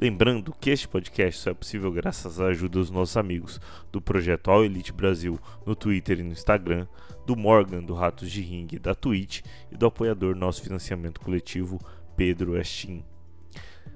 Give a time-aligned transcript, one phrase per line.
[0.00, 3.60] Lembrando que este podcast só é possível graças à ajuda dos nossos amigos
[3.92, 6.86] do projeto All Elite Brasil no Twitter e no Instagram,
[7.26, 11.78] do Morgan do Ratos de Ring da Twitch e do apoiador nosso financiamento coletivo
[12.16, 13.04] Pedro Estin.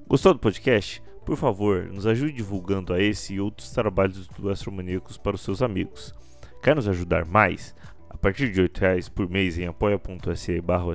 [0.06, 1.02] Gostou do podcast?
[1.24, 5.62] Por favor, nos ajude divulgando a esse e outros trabalhos do Astromaníacos para os seus
[5.62, 6.14] amigos.
[6.62, 7.74] Quer nos ajudar mais?
[8.24, 10.86] A partir de R$ reais por mês em apoia.se barra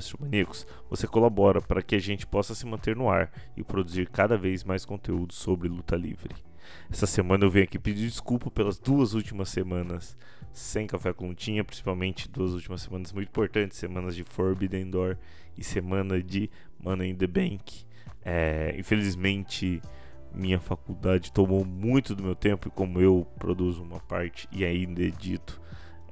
[0.90, 4.64] você colabora para que a gente possa se manter no ar e produzir cada vez
[4.64, 6.34] mais conteúdo sobre luta livre.
[6.90, 10.18] Essa semana eu venho aqui pedir desculpa pelas duas últimas semanas
[10.52, 15.16] sem Café com Tinha, principalmente duas últimas semanas muito importantes, semanas de Forbidden Door
[15.56, 17.86] e semana de Money in the Bank.
[18.26, 19.80] É, infelizmente
[20.34, 25.04] minha faculdade tomou muito do meu tempo e como eu produzo uma parte e ainda
[25.04, 25.62] edito,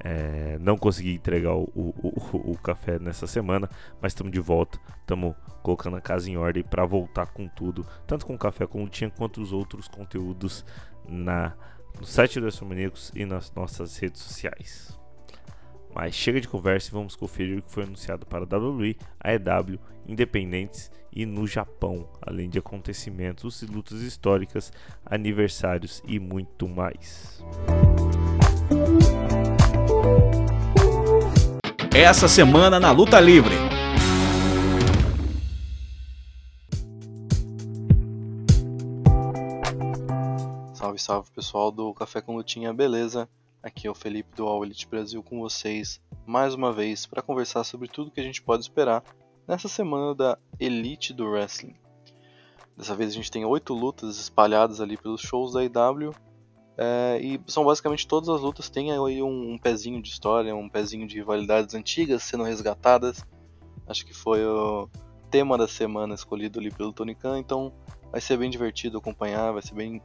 [0.09, 3.69] é, não consegui entregar o, o, o, o, café nessa semana,
[4.01, 4.79] mas estamos de volta.
[5.01, 8.87] Estamos colocando a casa em ordem para voltar com tudo, tanto com o café como
[8.87, 10.63] tinha, quanto os outros conteúdos
[11.05, 11.53] na,
[11.99, 14.97] no site do Astromaníacos e nas nossas redes sociais.
[15.93, 19.33] Mas chega de conversa e vamos conferir o que foi anunciado para a WWE, a
[19.33, 24.71] EW, independentes e no Japão, além de acontecimentos e lutas históricas,
[25.05, 27.43] aniversários e muito mais.
[31.99, 33.55] Essa semana na Luta Livre.
[40.75, 43.27] Salve, salve pessoal do Café com Lutinha, beleza?
[43.63, 47.63] Aqui é o Felipe do All Elite Brasil com vocês mais uma vez para conversar
[47.63, 49.03] sobre tudo que a gente pode esperar
[49.47, 51.75] nessa semana da Elite do Wrestling.
[52.77, 56.13] Dessa vez a gente tem oito lutas espalhadas ali pelos shows da IW
[56.77, 60.69] é, e são basicamente todas as lutas têm aí um, um, pezinho de história, um
[60.69, 63.25] pezinho de rivalidades antigas sendo resgatadas.
[63.87, 64.87] Acho que foi o
[65.31, 67.73] tema da semana escolhido ali pelo Tony Khan, então
[68.11, 70.01] vai ser bem divertido acompanhar, vai ser bem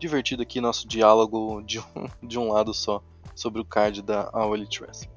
[0.00, 1.84] divertido aqui nosso diálogo de um,
[2.26, 3.00] de um lado só
[3.34, 5.10] sobre o card da All Elite Wrestling.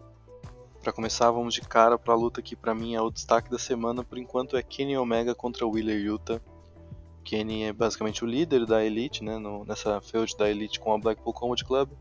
[0.81, 3.57] Para começar, vamos de cara para a luta que para mim é o destaque da
[3.57, 6.41] semana, por enquanto é Kenny Omega contra Wheeler Yuta.
[7.29, 10.97] Kenny é basicamente o líder da Elite, né, no, nessa feud da Elite com a
[10.97, 11.91] Blackpool Combat Club,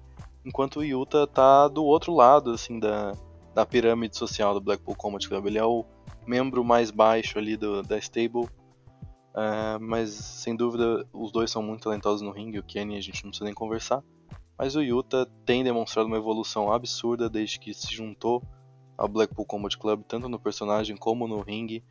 [0.42, 3.12] enquanto o Yuta tá do outro lado, assim, da,
[3.54, 5.46] da pirâmide social do Blackpool Combat Club.
[5.46, 5.84] Ele é o
[6.26, 11.82] membro mais baixo ali do, da stable, uh, mas sem dúvida os dois são muito
[11.82, 14.02] talentosos no ringue, o Kenny a gente não precisa nem conversar,
[14.56, 18.42] mas o Yuta tem demonstrado uma evolução absurda desde que se juntou
[18.96, 21.84] ao Blackpool Combat Club, tanto no personagem como no ringue,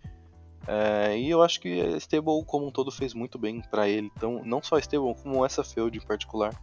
[0.67, 4.11] é, e eu acho que a Stable como um todo fez muito bem para ele.
[4.15, 6.53] Então, não só a Stable, como essa Feud em particular.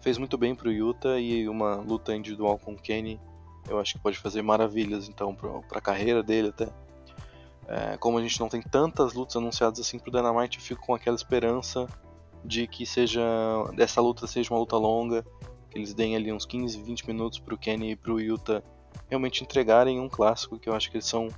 [0.00, 3.20] Fez muito bem pro Yuta e uma luta individual com o Kenny
[3.68, 6.68] eu acho que pode fazer maravilhas então para a carreira dele até.
[7.68, 10.94] É, como a gente não tem tantas lutas anunciadas assim pro Dynamite, eu fico com
[10.94, 11.86] aquela esperança
[12.44, 13.22] de que seja
[13.78, 15.24] essa luta seja uma luta longa,
[15.70, 18.64] que eles deem ali uns 15, 20 minutos pro Kenny e pro Yuta
[19.08, 21.28] realmente entregarem um clássico que eu acho que eles são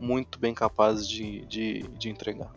[0.00, 2.52] muito bem capazes de, de, de entregar.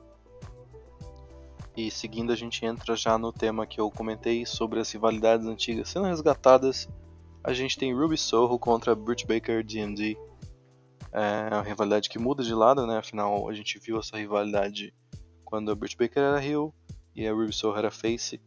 [1.76, 5.90] E seguindo, a gente entra já no tema que eu comentei sobre as rivalidades antigas
[5.90, 6.90] sendo resgatadas.
[7.44, 10.18] A gente tem Ruby Soho contra Britt Baker DMD.
[11.12, 12.98] É uma rivalidade que muda de lado, né?
[12.98, 14.94] Afinal, a gente viu essa rivalidade
[15.46, 16.74] quando a Britt Baker era heel
[17.16, 18.42] e a Ruby Soho era face.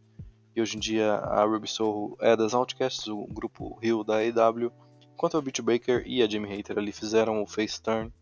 [0.54, 4.70] E hoje em dia a Ruby Soho é das Outcasts, o grupo heel da AEW,
[5.14, 8.12] enquanto a Britt Baker e a Jamie Hater ali fizeram o face turn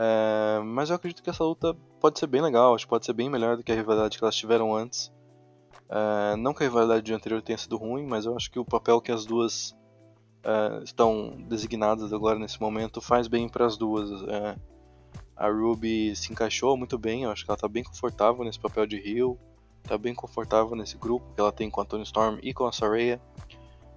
[0.00, 3.12] é, mas eu acredito que essa luta pode ser bem legal, acho que pode ser
[3.12, 5.12] bem melhor do que a rivalidade que elas tiveram antes.
[5.90, 9.00] É, não que a rivalidade anterior tenha sido ruim, mas eu acho que o papel
[9.00, 9.76] que as duas
[10.44, 14.22] é, estão designadas agora nesse momento faz bem para as duas.
[14.28, 14.56] É,
[15.36, 18.86] a Ruby se encaixou muito bem, eu acho que ela está bem confortável nesse papel
[18.86, 19.36] de heel.
[19.82, 22.72] tá bem confortável nesse grupo que ela tem com a Tony Storm e com a
[22.72, 23.20] Saraya.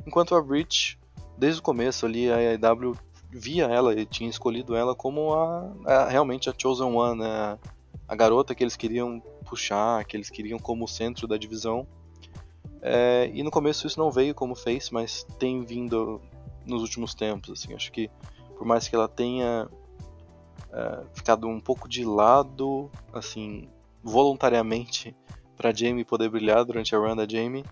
[0.07, 0.97] Enquanto a Bridge,
[1.37, 2.97] desde o começo ali, a AEW
[3.31, 7.57] via ela e tinha escolhido ela como a, a realmente a Chosen One, né?
[8.07, 11.87] a garota que eles queriam puxar, que eles queriam como centro da divisão.
[12.81, 16.19] É, e no começo isso não veio como face, mas tem vindo
[16.65, 17.51] nos últimos tempos.
[17.51, 18.09] Assim, acho que
[18.57, 19.69] por mais que ela tenha
[20.73, 23.69] é, ficado um pouco de lado, assim,
[24.03, 25.15] voluntariamente
[25.55, 27.63] para Jamie poder brilhar durante a run da Jamie,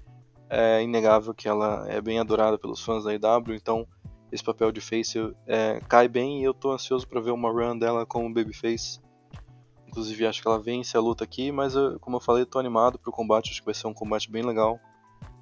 [0.49, 3.85] é inegável que ela é bem adorada pelos fãs da IW, então
[4.31, 5.17] esse papel de face
[5.47, 8.99] é, cai bem e eu tô ansioso para ver uma run dela como babyface.
[9.87, 12.99] Inclusive acho que ela vence a luta aqui, mas eu, como eu falei, tô animado
[12.99, 14.79] pro combate, acho que vai ser um combate bem legal.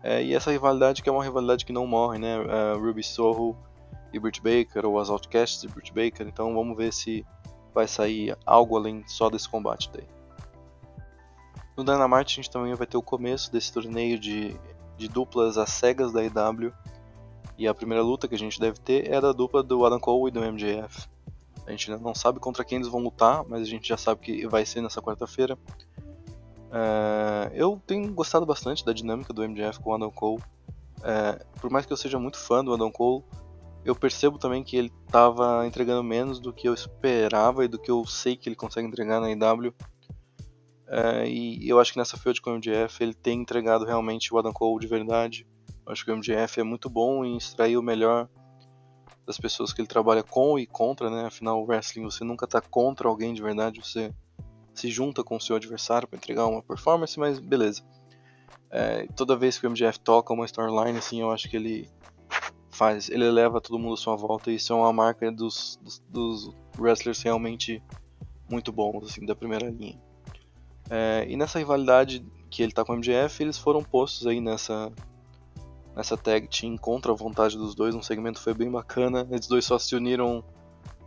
[0.02, 2.40] É, e essa rivalidade que é uma rivalidade que não morre, né?
[2.40, 3.58] Uh, Ruby Soho
[4.14, 7.26] e Britt Baker, ou as Outcasts e Britt Baker, então vamos ver se
[7.74, 10.08] vai sair algo além só desse combate daí.
[11.76, 14.56] No Dynamite a gente também vai ter o começo desse torneio de,
[14.98, 16.74] de duplas às cegas da IW.
[17.58, 20.30] E a primeira luta que a gente deve ter é da dupla do Adam Cole
[20.30, 21.08] e do MJF.
[21.66, 24.22] A gente ainda não sabe contra quem eles vão lutar, mas a gente já sabe
[24.22, 25.58] que vai ser nessa quarta-feira.
[26.68, 30.42] Uh, eu tenho gostado bastante da dinâmica do MJF com o Adam Cole.
[31.00, 33.24] Uh, por mais que eu seja muito fã do Adam Cole,
[33.84, 37.90] eu percebo também que ele estava entregando menos do que eu esperava e do que
[37.90, 39.74] eu sei que ele consegue entregar na IW.
[40.90, 44.38] É, e eu acho que nessa field com o MJF ele tem entregado realmente o
[44.38, 45.48] Adam Cole de verdade.
[45.88, 48.28] Acho que o MJF é muito bom em extrair o melhor
[49.26, 51.26] das pessoas que ele trabalha com e contra, né?
[51.26, 54.14] Afinal, o wrestling você nunca está contra alguém de verdade, você
[54.74, 57.84] se junta com o seu adversário para entregar uma performance, mas beleza.
[58.70, 61.90] É, toda vez que o MJF toca uma storyline, assim, eu acho que ele
[62.70, 66.00] faz, ele leva todo mundo à sua volta e isso é uma marca dos, dos,
[66.10, 67.82] dos wrestlers realmente
[68.50, 70.00] muito bons, assim, da primeira linha.
[70.90, 74.92] É, e nessa rivalidade que ele tá com o MJF, eles foram postos aí nessa
[75.98, 77.96] nessa tag team contra a vontade dos dois.
[77.96, 79.28] Um segmento foi bem bacana.
[79.32, 80.44] Eles dois só se uniram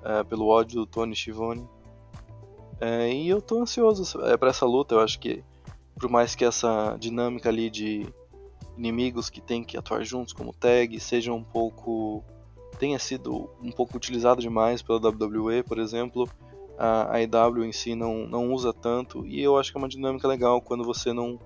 [0.02, 1.66] é, pelo ódio do Tony Schiavone.
[2.80, 4.96] É, e eu tô ansioso é, para essa luta.
[4.96, 5.44] Eu acho que,
[5.96, 8.12] por mais que essa dinâmica ali de
[8.76, 12.24] inimigos que tem que atuar juntos como tag seja um pouco
[12.78, 16.26] tenha sido um pouco utilizado demais pela WWE, por exemplo,
[16.78, 20.26] a, EW em si não, não usa tanto, e eu acho que é uma dinâmica
[20.26, 21.38] legal quando você não,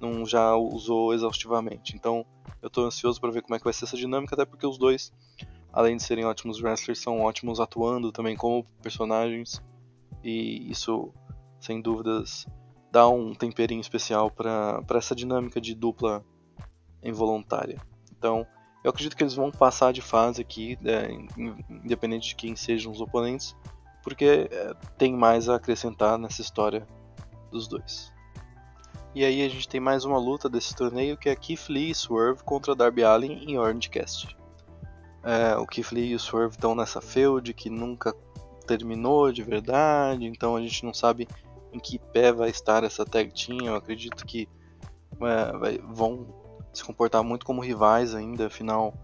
[0.00, 1.94] não já usou exaustivamente.
[1.96, 2.24] Então
[2.60, 4.78] eu estou ansioso para ver como é que vai ser essa dinâmica, até porque os
[4.78, 5.12] dois,
[5.72, 9.62] além de serem ótimos wrestlers, são ótimos atuando também como personagens,
[10.22, 11.12] e isso,
[11.60, 12.46] sem dúvidas,
[12.90, 16.24] dá um temperinho especial para essa dinâmica de dupla
[17.02, 17.80] involuntária.
[18.16, 18.44] Então,
[18.82, 21.08] eu acredito que eles vão passar de fase aqui, é,
[21.84, 23.54] independente de quem sejam os oponentes
[24.08, 26.86] porque é, tem mais a acrescentar nessa história
[27.50, 28.10] dos dois.
[29.14, 31.94] E aí a gente tem mais uma luta desse torneio que é Keith Lee e
[31.94, 34.36] Swerve contra Darby Allin em Orange Cast.
[35.24, 38.14] É, o Keith Lee e o Swerve estão nessa feud que nunca
[38.66, 41.26] terminou de verdade, então a gente não sabe
[41.72, 43.66] em que pé vai estar essa tag team.
[43.66, 44.46] Eu acredito que
[45.20, 46.26] é, vai, vão
[46.72, 48.94] se comportar muito como rivais ainda, afinal,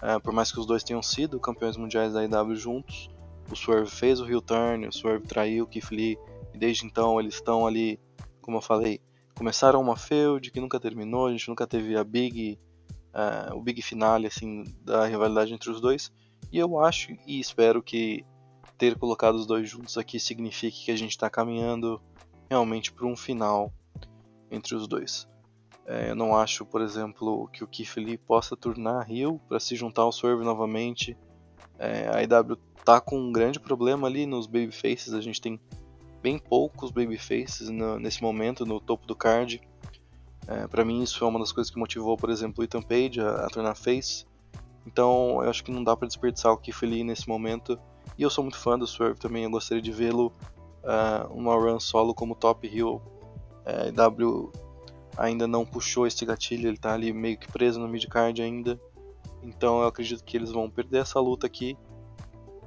[0.00, 3.10] é, por mais que os dois tenham sido campeões mundiais da IW juntos,
[3.50, 6.16] o Swerve fez o heel turn, o Swerve traiu o Keith Lee,
[6.54, 7.98] e desde então eles estão ali,
[8.40, 9.00] como eu falei,
[9.40, 12.58] começaram uma feud que nunca terminou, a gente nunca teve a big,
[13.14, 16.12] uh, o big finale assim da rivalidade entre os dois,
[16.52, 18.22] e eu acho e espero que
[18.76, 22.02] ter colocado os dois juntos aqui signifique que a gente está caminhando
[22.50, 23.72] realmente para um final
[24.50, 25.26] entre os dois.
[25.86, 29.74] É, eu não acho, por exemplo, que o Keith Lee possa tornar heel para se
[29.74, 31.16] juntar ao Swerve novamente.
[31.78, 35.14] É, a IW tá com um grande problema ali nos babyfaces.
[35.14, 35.58] A gente tem
[36.22, 37.68] bem poucos babyfaces
[38.00, 39.60] nesse momento no topo do card.
[40.46, 43.20] É, para mim isso é uma das coisas que motivou, por exemplo, o Ethan Page
[43.20, 44.26] a, a tornar face.
[44.86, 47.78] Então eu acho que não dá para desperdiçar o Keith Lee nesse momento.
[48.18, 50.32] E eu sou muito fã do Swerve também, eu gostaria de vê-lo
[50.82, 53.00] uh, uma run solo como top heel.
[53.64, 54.50] É, w
[55.16, 58.80] ainda não puxou esse gatilho, ele tá ali meio que preso no midcard ainda.
[59.42, 61.76] Então eu acredito que eles vão perder essa luta aqui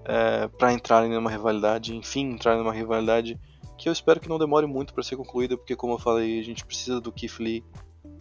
[0.06, 3.40] é, para entrarem numa rivalidade, enfim, entrar numa rivalidade
[3.78, 6.44] que eu espero que não demore muito para ser concluída, porque como eu falei, a
[6.44, 7.64] gente precisa do Keith Lee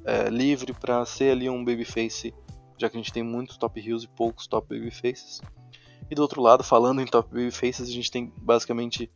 [0.05, 2.35] é, livre para ser ali um babyface,
[2.79, 5.41] já que a gente tem muitos top heels e poucos top babyfaces.
[6.11, 9.11] E do outro lado, falando em top babyfaces, a gente tem basicamente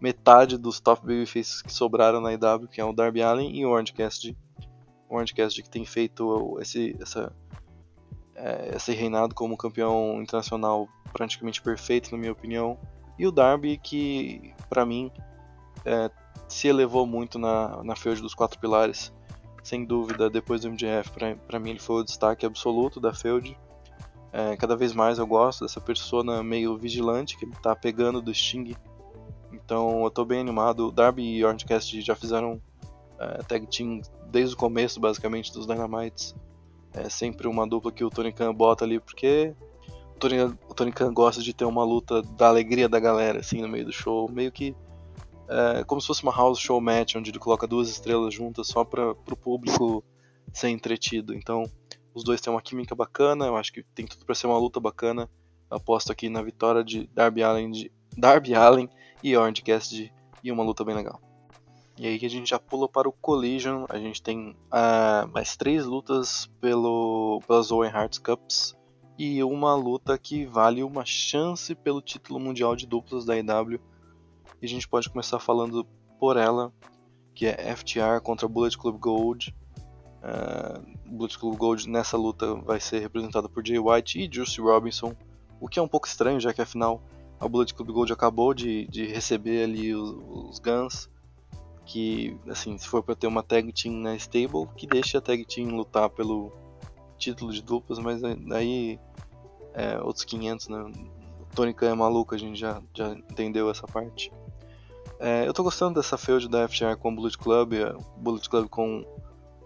[0.00, 3.70] metade dos top babyfaces que sobraram na IW, que é o Darby Allin e o
[3.70, 4.36] Orange Cassidy.
[5.08, 7.32] O Orange Cassidy que tem feito esse, essa,
[8.34, 12.78] é, esse reinado como campeão internacional praticamente perfeito, na minha opinião.
[13.18, 15.10] E o Darby, que para mim
[15.84, 16.10] é,
[16.46, 19.12] se elevou muito na, na feud dos quatro pilares.
[19.62, 21.10] sem dúvida, depois do MJF,
[21.46, 23.58] para mim ele foi o destaque absoluto da Feud.
[24.32, 28.32] É, cada vez mais eu gosto dessa persona meio vigilante que ele tá pegando do
[28.34, 28.76] Sting.
[29.50, 30.88] Então eu tô bem animado.
[30.88, 32.60] O Darby e Cassidy já fizeram
[33.18, 36.34] é, tag team desde o começo, basicamente, dos Dynamites.
[36.92, 39.65] É sempre uma dupla que o Tony Khan bota ali, porque o
[40.16, 43.68] Tony, o Tony Khan gosta de ter uma luta da alegria da galera, assim, no
[43.68, 44.30] meio do show.
[44.30, 44.74] Meio que
[45.48, 48.84] é, como se fosse uma house show match, onde ele coloca duas estrelas juntas só
[48.84, 50.02] para o público
[50.52, 51.34] ser entretido.
[51.34, 51.64] Então,
[52.14, 54.80] os dois têm uma química bacana, eu acho que tem tudo para ser uma luta
[54.80, 55.28] bacana.
[55.70, 58.88] Eu aposto aqui na vitória de Darby Allen, de Darby Allen
[59.22, 61.20] e Orange Cassidy e uma luta bem legal.
[61.98, 65.56] E aí que a gente já pula para o Collision, a gente tem uh, mais
[65.56, 68.76] três lutas pelo, pelas Owen Hearts Cups
[69.18, 73.80] e uma luta que vale uma chance pelo título mundial de duplas da IW.
[74.60, 75.86] E a gente pode começar falando
[76.18, 76.72] por ela,
[77.34, 79.54] que é FTR contra Bullet Club Gold.
[80.22, 85.14] Uh, Bullet Club Gold nessa luta vai ser representado por Jay White e Juicy Robinson,
[85.60, 87.02] o que é um pouco estranho, já que afinal
[87.38, 91.08] a Bullet Club Gold acabou de, de receber ali os, os Guns
[91.86, 95.44] que, assim, se for para ter uma tag team na stable, que deixe a tag
[95.44, 96.52] team lutar pelo
[97.18, 98.98] título de duplas, mas aí
[99.74, 100.92] é outros 500, né?
[101.74, 104.30] Khan é maluco, a gente já, já entendeu essa parte.
[105.18, 108.68] É, eu tô gostando dessa feud da FTR com o Bullet Club, o Bullet Club
[108.68, 109.04] com,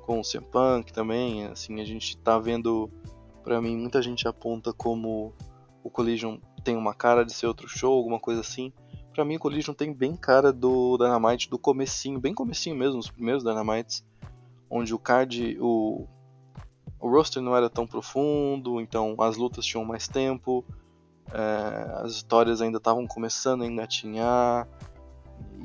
[0.07, 2.89] com o CM Punk também, assim, a gente tá vendo,
[3.43, 5.35] pra mim, muita gente aponta como
[5.83, 8.73] o Collision tem uma cara de ser outro show, alguma coisa assim,
[9.13, 13.11] Pra mim, o Collision tem bem cara do Dynamite do comecinho, bem comecinho mesmo, os
[13.11, 14.05] primeiros Dynamites,
[14.71, 16.07] onde o card, o,
[16.99, 20.65] o roster não era tão profundo, então as lutas tinham mais tempo,
[21.33, 24.67] é, as histórias ainda estavam começando a engatinhar,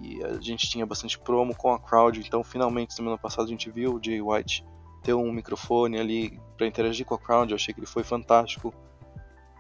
[0.02, 3.70] e a gente tinha bastante promo com a crowd, então finalmente semana passada a gente
[3.70, 4.66] viu o Jay White
[5.04, 8.74] ter um microfone ali para interagir com a crowd, eu achei que ele foi fantástico.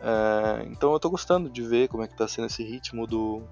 [0.01, 3.43] É, então eu tô gostando de ver como é que tá sendo esse ritmo do,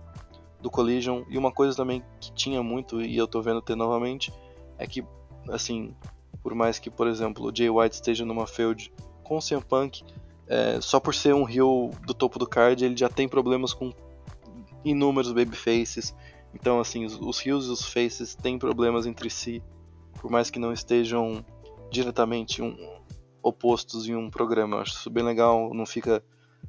[0.61, 1.23] do Collision.
[1.29, 4.33] E uma coisa também que tinha muito, e eu tô vendo ter novamente,
[4.77, 5.05] é que,
[5.49, 5.95] assim,
[6.43, 8.91] por mais que, por exemplo, o Jay White esteja numa feud
[9.23, 10.03] com o CM Punk,
[10.45, 13.93] é, só por ser um heel do topo do card, ele já tem problemas com
[14.83, 16.13] inúmeros babyfaces.
[16.53, 19.63] Então, assim, os, os heels e os faces têm problemas entre si,
[20.19, 21.43] por mais que não estejam
[21.89, 22.75] diretamente um,
[23.41, 24.81] opostos em um programa.
[24.81, 26.23] Acho isso bem legal, não fica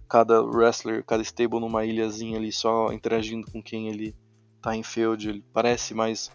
[0.09, 4.15] cada wrestler, cada stable numa ilhazinha ali só interagindo com quem ele
[4.63, 5.29] tá em field.
[5.29, 6.31] Ele parece mais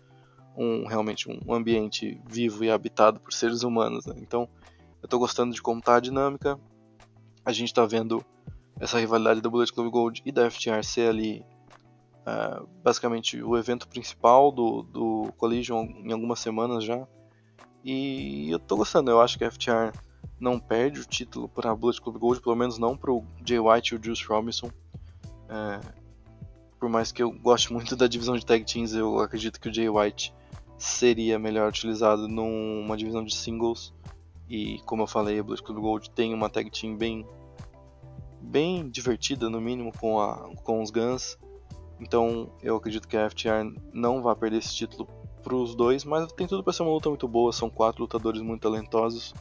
[0.55, 4.05] um realmente um ambiente vivo e habitado por seres humanos.
[4.05, 4.15] Né?
[4.17, 4.47] Então
[5.01, 6.59] eu tô gostando de como tá a dinâmica.
[7.45, 8.23] A gente tá vendo
[8.79, 11.45] essa rivalidade da Bullet Club Gold e da FTR ser ali
[12.21, 17.07] uh, basicamente o evento principal do, do Collision em algumas semanas já.
[17.83, 19.97] E eu tô gostando, eu acho que a FTR
[20.39, 23.59] não perde o título para a Bullet Club Gold, pelo menos não para o Jay
[23.59, 24.69] White e o Juice Robinson.
[25.49, 25.79] É,
[26.79, 29.73] por mais que eu goste muito da divisão de tag teams, eu acredito que o
[29.73, 30.33] Jay White
[30.79, 33.93] seria melhor utilizado numa divisão de singles.
[34.49, 37.27] E como eu falei, a Bullet Club Gold tem uma tag team bem
[38.41, 41.37] bem divertida no mínimo com, a, com os Guns.
[41.99, 45.07] Então eu acredito que a FTR não vai perder esse título
[45.43, 47.51] para os dois, mas tem tudo para ser uma luta muito boa.
[47.51, 49.33] São quatro lutadores muito talentosos.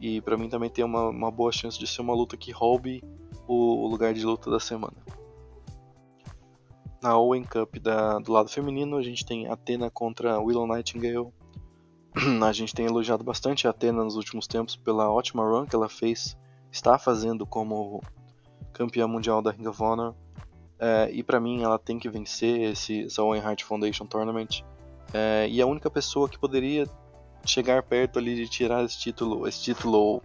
[0.00, 3.02] E para mim também tem uma, uma boa chance de ser uma luta que roube
[3.46, 4.96] o, o lugar de luta da semana.
[7.04, 11.28] Na Owen Cup da, do lado feminino, a gente tem Athena contra Willow Nightingale.
[12.42, 15.88] A gente tem elogiado bastante a Athena nos últimos tempos pela ótima run que ela
[15.88, 16.34] fez,
[16.72, 18.00] está fazendo como
[18.72, 20.14] campeã mundial da Ring of Honor.
[20.78, 24.62] É, e para mim ela tem que vencer esse, essa Owen Hart Foundation Tournament.
[25.12, 26.86] É, e a única pessoa que poderia
[27.44, 30.22] chegar perto ali de tirar esse título, esse título ou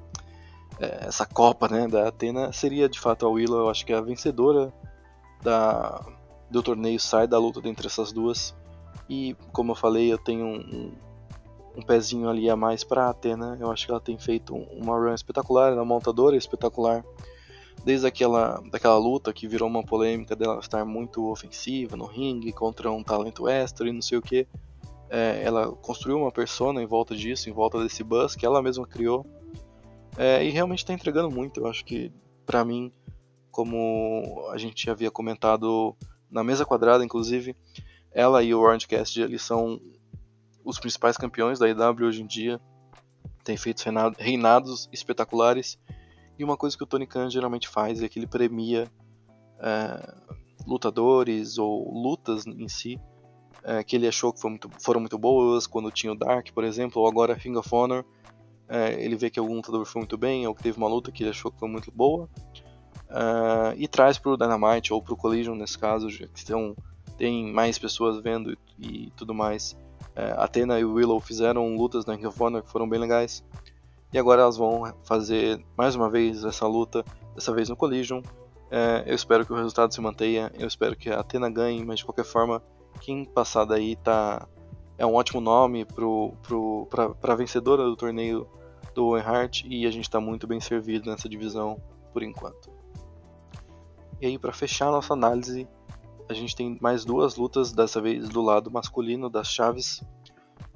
[0.79, 3.59] é, essa Copa né, da Atena seria de fato a Willow.
[3.59, 4.71] Eu acho que a vencedora
[5.43, 6.18] da,
[6.49, 8.55] do torneio sai da luta entre essas duas.
[9.07, 10.91] E como eu falei, eu tenho um,
[11.75, 13.57] um, pezinho ali a mais para a Atena.
[13.59, 17.03] Eu acho que ela tem feito uma run espetacular, uma montadora espetacular.
[17.83, 22.91] Desde aquela daquela luta que virou uma polêmica dela estar muito ofensiva no ringue contra
[22.91, 24.45] um talento extra e não sei o que
[25.09, 28.85] é, ela construiu uma persona em volta disso, em volta desse buzz que ela mesma
[28.85, 29.25] criou.
[30.17, 31.61] É, e realmente está entregando muito.
[31.61, 32.11] Eu acho que,
[32.45, 32.91] para mim,
[33.51, 35.95] como a gente havia comentado
[36.29, 37.55] na mesa quadrada, inclusive,
[38.11, 39.79] ela e o Orange eles são
[40.63, 42.59] os principais campeões da IW hoje em dia.
[43.43, 43.83] Tem feito
[44.17, 45.77] reinados espetaculares.
[46.37, 48.89] E uma coisa que o Tony Khan geralmente faz é que ele premia
[49.59, 50.13] é,
[50.65, 52.99] lutadores ou lutas em si
[53.63, 57.01] é, que ele achou que muito, foram muito boas, quando tinha o Dark, por exemplo,
[57.01, 58.05] ou agora Ring of Honor,
[58.67, 61.23] é, ele vê que algum lutador foi muito bem, ou que teve uma luta que
[61.23, 62.29] ele achou que foi muito boa,
[63.09, 66.75] é, e traz para o Dynamite ou para o Collision nesse caso, já que estão,
[67.17, 69.75] tem mais pessoas vendo e, e tudo mais.
[70.15, 73.43] É, Athena e Willow fizeram lutas na Ring of Honor que foram bem legais,
[74.11, 77.03] e agora elas vão fazer mais uma vez essa luta,
[77.35, 78.21] dessa vez no Collision.
[78.71, 81.99] É, eu espero que o resultado se mantenha, eu espero que a Athena ganhe, mas
[81.99, 82.61] de qualquer forma
[82.99, 84.47] quem passar daí tá
[84.97, 88.45] é um ótimo nome para a vencedora do torneio
[88.93, 92.78] do Owen Hart e a gente está muito bem servido nessa divisão por enquanto.
[94.21, 95.67] E aí para fechar nossa análise,
[96.27, 100.03] a gente tem mais duas lutas dessa vez do lado masculino das chaves,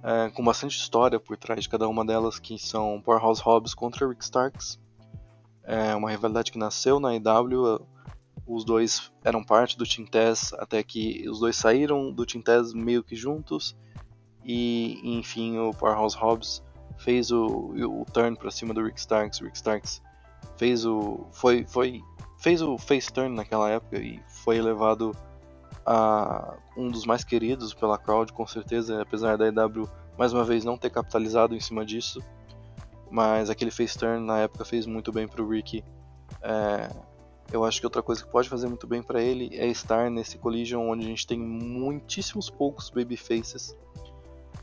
[0.01, 4.07] é, com bastante história por trás de cada uma delas, que são Powerhouse Hobbs contra
[4.07, 4.79] Rick Starks.
[5.63, 7.85] É uma rivalidade que nasceu na EW,
[8.45, 12.73] os dois eram parte do Team Tess até que os dois saíram do Team Tess
[12.73, 13.75] meio que juntos
[14.43, 16.62] e enfim o Powerhouse Hobbs
[16.97, 20.01] fez o, o turn para cima do Rick Starks, Rick Starks
[20.57, 22.01] fez o foi foi
[22.43, 25.15] fez o face turn naquela época e foi elevado
[25.85, 30.65] a um dos mais queridos pela crowd com certeza, apesar da EW mais uma vez
[30.65, 32.21] não ter capitalizado em cima disso,
[33.09, 35.85] mas aquele face turn na época fez muito bem pro Rick.
[36.41, 36.89] É,
[37.51, 40.38] eu acho que outra coisa que pode fazer muito bem para ele é estar nesse
[40.38, 43.73] collision onde a gente tem muitíssimos poucos babyfaces,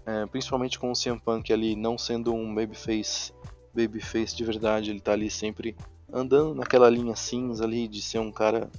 [0.05, 3.33] é, principalmente com o CM Punk ali não sendo um babyface,
[3.75, 5.75] babyface de verdade, ele tá ali sempre
[6.13, 8.71] andando naquela linha cinza ali de ser um cara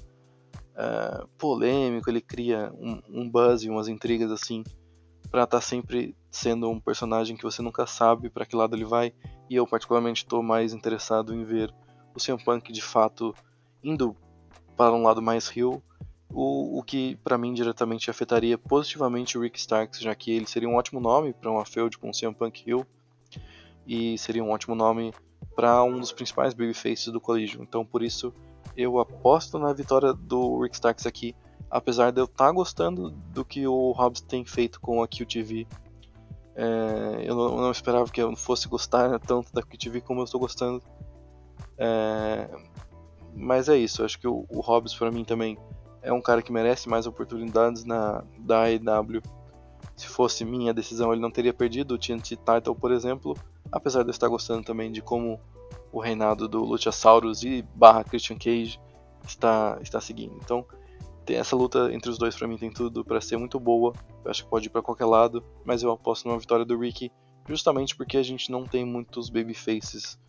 [0.76, 4.64] é, polêmico, ele cria um, um buzz e umas intrigas assim
[5.30, 8.86] para estar tá sempre sendo um personagem que você nunca sabe para que lado ele
[8.86, 9.14] vai.
[9.50, 11.74] E eu particularmente estou mais interessado em ver
[12.14, 13.34] o CM Punk de fato
[13.84, 14.16] indo
[14.76, 15.82] para um lado mais heel,
[16.30, 20.68] o, o que para mim diretamente afetaria positivamente o Rick Starks, já que ele seria
[20.68, 22.86] um ótimo nome para uma feud com o CM Punk heel
[23.86, 25.14] e seria um ótimo nome
[25.56, 27.64] para um dos principais babyfaces do Collision.
[27.64, 28.34] Então por isso
[28.76, 31.36] eu aposto na vitória do Rick Starks aqui,
[31.70, 35.68] apesar de eu estar tá gostando do que o Hobbs tem feito com a QTV.
[36.56, 40.40] É, eu, não, não, esperava que eu fosse gostar tanto da QTV como eu estou
[40.40, 40.82] gostando.
[41.78, 42.50] É,
[43.34, 45.58] mas é isso, acho que o, o Hobbs para mim também
[46.02, 49.22] é um cara que merece mais oportunidades na da AEW.
[49.96, 53.38] Se fosse minha decisão, ele não teria perdido o TNT Title, por exemplo,
[53.72, 55.40] apesar de eu estar gostando também de como
[55.92, 58.80] o reinado do Luchasaurus e barra Christian Cage
[59.26, 60.36] está, está seguindo.
[60.44, 60.66] Então,
[61.26, 63.94] tem essa luta entre os dois para mim tem tudo para ser muito boa.
[64.24, 67.12] Eu acho que pode ir para qualquer lado, mas eu aposto numa vitória do Ricky,
[67.48, 70.20] justamente porque a gente não tem muitos babyfaces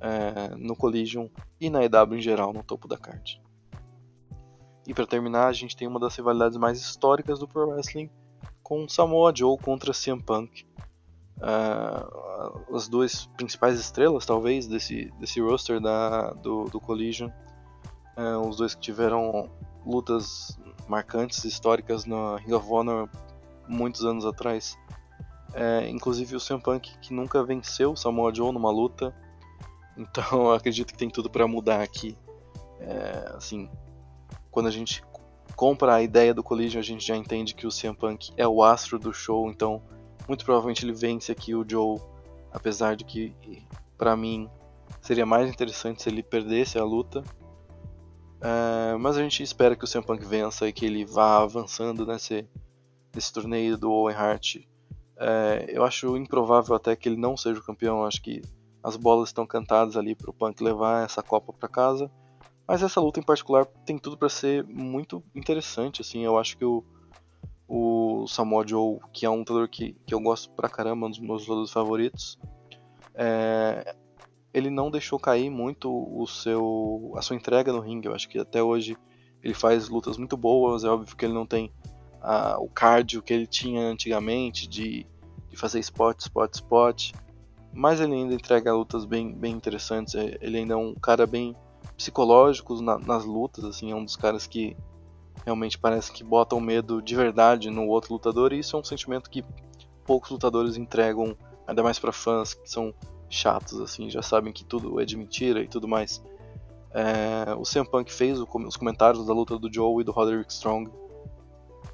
[0.00, 1.28] é, no Collision
[1.60, 3.40] e na EW em geral, no topo da card.
[4.86, 8.10] E para terminar, a gente tem uma das rivalidades mais históricas do Pro Wrestling
[8.62, 10.66] com Samoa Joe contra CM Punk.
[11.40, 17.30] Uh, as duas principais estrelas, talvez, desse, desse roster da, do, do Collision.
[18.16, 19.48] Uh, os dois que tiveram
[19.84, 23.08] lutas marcantes, históricas na Ring of Honor
[23.66, 24.76] muitos anos atrás.
[25.50, 29.14] Uh, inclusive o CM Punk, que nunca venceu Samoa Joe numa luta,
[29.96, 32.16] então acredito que tem tudo para mudar aqui.
[32.78, 33.68] É, assim,
[34.50, 35.02] quando a gente
[35.56, 38.62] compra a ideia do Collision, a gente já entende que o CM Punk é o
[38.62, 39.82] astro do show, então
[40.30, 42.00] muito provavelmente ele vence aqui o Joe,
[42.52, 43.34] apesar de que
[43.98, 44.48] para mim
[45.02, 47.24] seria mais interessante se ele perdesse a luta.
[48.40, 52.06] É, mas a gente espera que o CM Punk vença e que ele vá avançando
[52.06, 52.48] nesse,
[53.12, 54.58] nesse torneio do Owen Hart.
[55.18, 58.40] É, eu acho improvável até que ele não seja o campeão, acho que
[58.84, 62.08] as bolas estão cantadas ali para o Punk levar essa Copa para casa.
[62.68, 66.02] Mas essa luta em particular tem tudo para ser muito interessante.
[66.02, 66.84] Assim, eu acho que o,
[68.10, 71.42] o Joe, que é um lutador que, que eu gosto pra caramba, um dos meus
[71.42, 72.38] lutadores favoritos,
[73.14, 73.94] é,
[74.52, 78.08] ele não deixou cair muito o seu, a sua entrega no ringue.
[78.08, 78.96] Eu acho que até hoje
[79.42, 80.84] ele faz lutas muito boas.
[80.84, 81.72] É óbvio que ele não tem
[82.58, 85.06] o cardio que ele tinha antigamente de,
[85.48, 87.12] de fazer spot, spot, spot
[87.72, 90.14] mas ele ainda entrega lutas bem, bem interessantes.
[90.14, 91.54] É, ele ainda é um cara bem
[91.96, 94.76] psicológico na, nas lutas, assim, é um dos caras que
[95.44, 99.30] realmente parece que botam medo de verdade no outro lutador, e isso é um sentimento
[99.30, 99.44] que
[100.04, 102.94] poucos lutadores entregam, ainda mais para fãs que são
[103.28, 106.22] chatos, assim, já sabem que tudo é de mentira e tudo mais.
[106.92, 110.52] É, o CM Punk fez o, os comentários da luta do Joe e do Roderick
[110.52, 110.90] Strong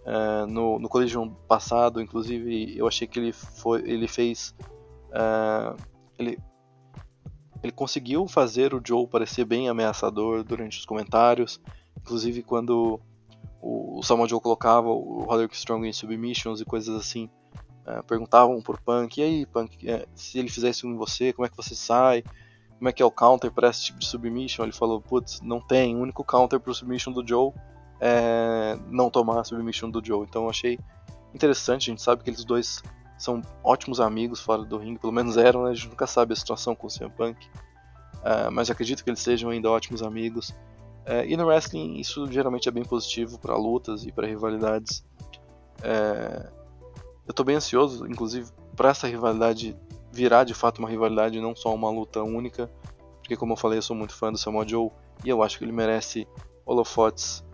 [0.07, 4.55] é, no, no Collision passado, inclusive eu achei que ele, foi, ele fez
[5.17, 5.77] Uh,
[6.19, 6.39] ele,
[7.63, 11.61] ele conseguiu fazer o Joe parecer bem ameaçador durante os comentários.
[11.99, 13.01] Inclusive quando
[13.61, 17.29] o, o, Samoa Joe colocava o Roderick Strong em submissions e coisas assim.
[17.87, 21.47] É, perguntavam pro Punk, e aí, Punk, é, se ele fizer isso em você, como
[21.47, 22.25] é que você sai?
[22.79, 24.65] Como é que é o counter para esse tipo de submission?
[24.65, 25.97] Ele falou, putz, não tem.
[25.97, 27.53] O único counter pro submission do Joe
[28.01, 30.27] é não tomar a submission do Joe.
[30.29, 30.79] Então eu achei
[31.33, 32.83] interessante, a gente sabe que eles dois
[33.19, 35.71] são ótimos amigos fora do ringue, pelo menos eram, né?
[35.71, 37.47] A gente nunca sabe a situação com o CM Punk.
[38.17, 40.55] Uh, mas acredito que eles sejam ainda ótimos amigos.
[41.07, 45.05] Uh, e no wrestling isso geralmente é bem positivo para lutas e para rivalidades.
[45.79, 46.51] Uh,
[47.27, 49.77] eu estou bem ansioso, inclusive, para essa rivalidade
[50.13, 52.71] virar de fato uma rivalidade, não só uma luta única.
[53.19, 54.91] Porque, como eu falei, eu sou muito fã do Samoa Joe
[55.25, 56.27] e eu acho que ele merece
[56.65, 57.45] holofotes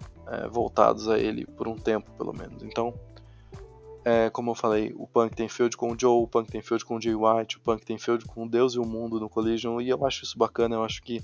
[0.50, 2.62] voltados a ele por um tempo, pelo menos.
[2.62, 2.94] Então,
[4.04, 6.84] é, como eu falei, o Punk tem feud com o Joe, o Punk tem feud
[6.84, 9.80] com o Jay White, o Punk tem feud com Deus e o mundo no Collision,
[9.80, 11.22] e eu acho isso bacana, eu acho que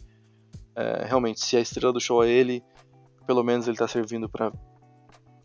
[0.78, 2.62] é, realmente, se a estrela do show é ele,
[3.26, 4.52] pelo menos ele está servindo para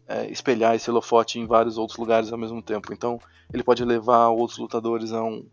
[0.07, 2.93] é, espelhar esse holofote em vários outros lugares ao mesmo tempo.
[2.93, 3.19] Então,
[3.51, 5.43] ele pode levar outros lutadores a um,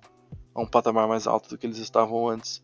[0.55, 2.63] a um patamar mais alto do que eles estavam antes.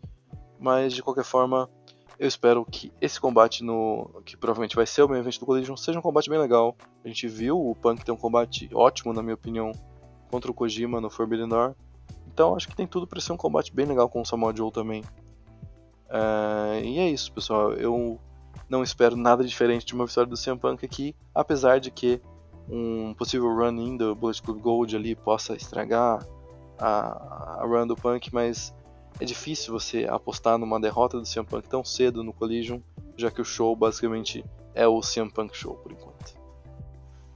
[0.61, 1.71] Mas, de qualquer forma,
[2.19, 5.75] eu espero que esse combate no que provavelmente vai ser o main event do Collision
[5.75, 6.77] seja um combate bem legal.
[7.03, 9.73] A gente viu o Punk ter um combate ótimo, na minha opinião,
[10.31, 11.75] contra o Kojima no Forbidden Door.
[12.27, 14.71] Então acho que tem tudo para ser um combate bem legal com o Samoa Joe
[14.71, 15.03] também.
[16.09, 17.73] É, e é isso, pessoal.
[17.73, 18.21] Eu
[18.69, 22.21] não espero nada diferente de uma vitória do CM Punk aqui, apesar de que
[22.69, 26.27] um possível run-in do Bullet Club Gold ali possa estragar
[26.79, 28.75] a, a run do Punk, mas
[29.21, 32.81] é difícil você apostar numa derrota do CM Punk tão cedo no Collision,
[33.17, 36.37] já que o show basicamente é o CM Punk Show por enquanto.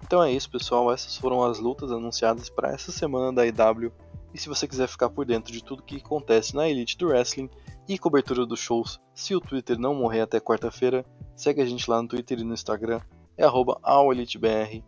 [0.03, 0.93] Então é isso, pessoal.
[0.93, 3.93] Essas foram as lutas anunciadas para essa semana da IW.
[4.35, 7.49] E se você quiser ficar por dentro de tudo que acontece na Elite do Wrestling
[7.91, 12.01] e cobertura dos shows, se o Twitter não morrer até quarta-feira, segue a gente lá
[12.01, 13.01] no Twitter e no Instagram,
[13.37, 13.45] é
[13.83, 14.85] @aolitebr.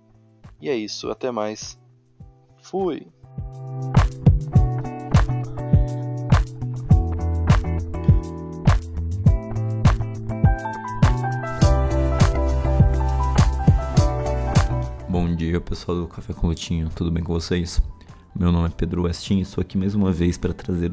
[0.60, 1.76] E é isso, até mais.
[2.62, 3.08] Fui!
[15.36, 17.82] dia pessoal do Café com Lutinho, tudo bem com vocês?
[18.34, 20.92] Meu nome é Pedro Westin e estou aqui mais uma vez para trazer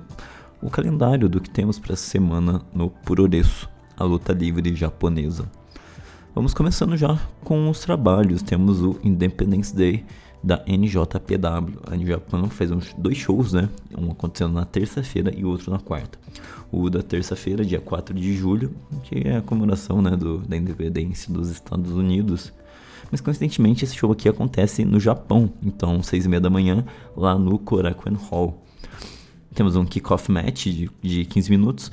[0.62, 5.50] o calendário do que temos para essa semana no Puroresu, a luta livre japonesa.
[6.36, 10.06] Vamos começando já com os trabalhos, temos o Independence Day
[10.44, 11.80] da NJPW.
[11.90, 13.70] A Japan fez uns dois shows, né?
[13.98, 16.18] Um acontecendo na terça-feira e outro na quarta.
[16.72, 18.72] O da terça-feira, dia 4 de julho,
[19.04, 22.54] que é a comemoração né, do, da independência dos Estados Unidos.
[23.12, 26.86] Mas coincidentemente esse show aqui acontece no Japão, então seis e meia da manhã
[27.18, 28.69] lá no Korakuen Hall.
[29.54, 31.92] Temos um kickoff match de, de 15 minutos,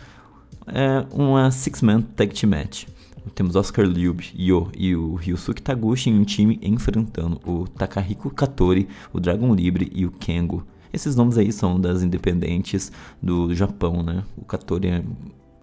[0.66, 2.86] é uma six-man tag team match.
[3.34, 8.88] Temos Oscar Liub, Yo e o Ryusuke Taguchi em um time enfrentando o Takahiko Katori,
[9.12, 10.64] o Dragon Libre e o Kengo.
[10.92, 14.22] Esses nomes aí são das independentes do Japão, né?
[14.36, 15.04] O Katori é,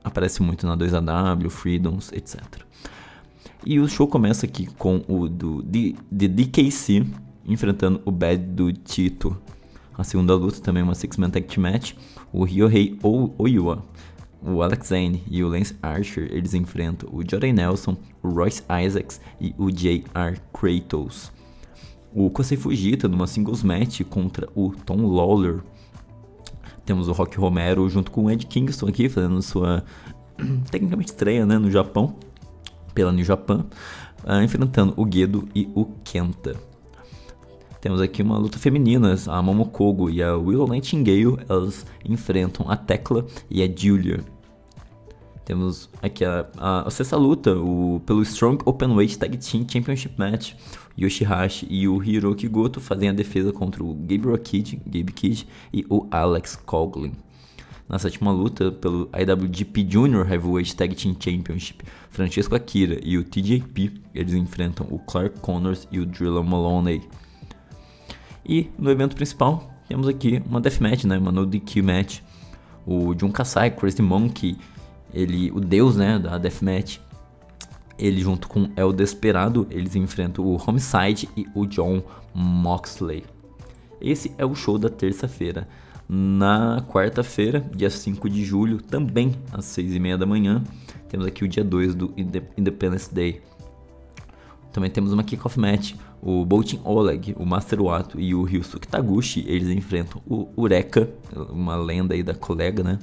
[0.04, 2.42] aparece muito na 2AW, Freedoms, etc.
[3.66, 7.06] E o show começa aqui com o do de, de DKC
[7.46, 9.38] enfrentando o Bad do Tito.
[9.98, 11.94] A segunda luta também é uma six-man tag team match.
[12.32, 12.98] O Ryohei
[13.38, 13.84] Oyua,
[14.42, 19.22] o Alex Zane e o Lance Archer, eles enfrentam o Jordan Nelson, o Royce Isaacs
[19.40, 20.38] e o J.R.
[20.52, 21.32] Kratos.
[22.14, 25.64] O Kosei Fujita numa singles match contra o Tom Lawler.
[26.86, 29.84] Temos o Rock Romero junto com o Ed Kingston aqui fazendo sua
[30.70, 32.16] tecnicamente estreia né, no Japão
[32.94, 33.66] pela New Japan,
[34.24, 36.73] uh, enfrentando o Gedo e o Kenta.
[37.84, 43.28] Temos aqui uma luta feminina, a Momokogo e a Willow Nightingale, elas enfrentam a Tecla
[43.52, 44.22] e a Julia.
[45.44, 50.54] Temos aqui a, a, a sexta luta, o, pelo Strong Openweight Tag Team Championship Match.
[50.98, 55.86] Yoshihashi e o Hiroki Goto fazem a defesa contra o Gabriel Kidd, Gabe Kidd e
[55.90, 57.12] o Alex Coughlin.
[57.90, 63.92] Na sétima luta, pelo IWGP Junior Heavyweight Tag Team Championship, Francesco Akira e o TJP,
[64.16, 67.02] eles enfrentam o Clark Connors e o Drilla Maloney.
[68.46, 72.20] E no evento principal, temos aqui uma deathmatch, né, uma no DQ match.
[72.86, 74.58] O Jun Kasai, Crazy Monkey,
[75.14, 77.00] ele, o deus, né, da deathmatch,
[77.98, 82.02] ele junto com El Desperado, eles enfrentam o Homicide e o John
[82.34, 83.24] Moxley.
[84.02, 85.68] Esse é o show da terça-feira.
[86.10, 90.62] Na quarta-feira, dia 5 de julho, também às 6 e meia da manhã,
[91.08, 92.14] temos aqui o dia 2 do
[92.58, 93.42] Independence Day.
[94.74, 95.94] Também temos uma kickoff match.
[96.26, 101.10] O Boltin Oleg, o Master Wato e o Ryusuke Taguchi, eles enfrentam o Ureka,
[101.50, 102.98] uma lenda aí da colega, né?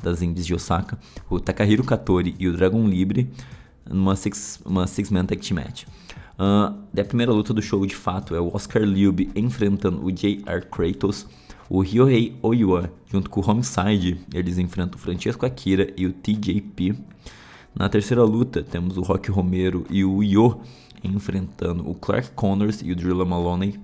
[0.00, 0.96] Das indies de Osaka.
[1.28, 3.28] O Takahiro Katori e o Dragon Libre
[3.84, 5.86] numa six, uma six man tag team match.
[6.38, 10.64] Uh, a primeira luta do show de fato é o Oscar Liube enfrentando o J.R.
[10.66, 11.26] Kratos.
[11.68, 16.94] O Ryohei Oiwa, junto com o Homicide, eles enfrentam o Francesco Akira e o TJP.
[17.74, 20.60] Na terceira luta, temos o Rock Romero e o Yo
[21.02, 23.78] enfrentando o Clark Connors e o Drilla Maloney.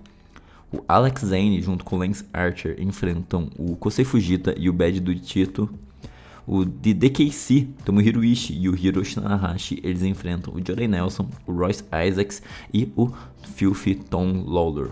[0.72, 5.00] O Alex Zane, junto com o Lance Archer, enfrentam o Kosei Fujita e o Bad
[5.00, 5.68] do Tito.
[6.46, 11.52] O de DKC, Tomohiro Ishii e o Hiroshi Tanahashi, eles enfrentam o Jordan Nelson, o
[11.52, 13.10] Royce Isaacs e o
[13.54, 14.90] Filthy Tom Lawler.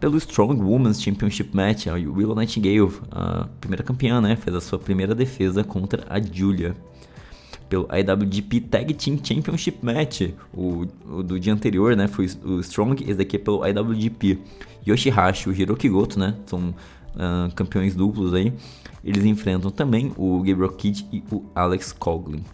[0.00, 4.78] Pelo Strong Women's Championship Match, a Willow Nightingale, a primeira campeã, né, fez a sua
[4.78, 6.74] primeira defesa contra a Julia
[7.68, 10.30] pelo IWGP Tag Team Championship Match.
[10.52, 12.08] O, o, do dia anterior, né?
[12.08, 14.38] Foi o Strong, esse daqui é pelo IWGP.
[14.86, 16.36] Yoshihashi o Hiroki Goto, né?
[16.46, 18.52] São uh, campeões duplos aí.
[19.04, 22.44] Eles enfrentam também o Gabriel Kidd e o Alex Coughlin.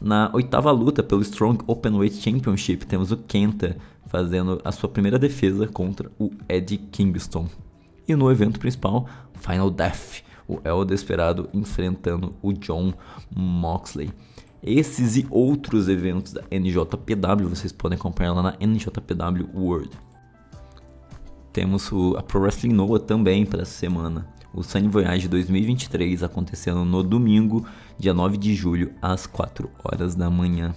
[0.00, 5.66] Na oitava luta pelo Strong Openweight Championship, temos o Kenta fazendo a sua primeira defesa
[5.66, 7.48] contra o Eddie Kingston.
[8.06, 9.08] E no evento principal,
[9.40, 12.92] Final Death, o El Desperado enfrentando o John
[13.34, 14.10] Moxley.
[14.62, 19.90] Esses e outros eventos da NJPW vocês podem acompanhar lá na NJPW World.
[21.52, 24.26] Temos o, a Pro Wrestling Noah também para essa semana.
[24.52, 27.66] O Sunny Voyage 2023 acontecendo no domingo,
[27.98, 30.74] dia 9 de julho, às 4 horas da manhã.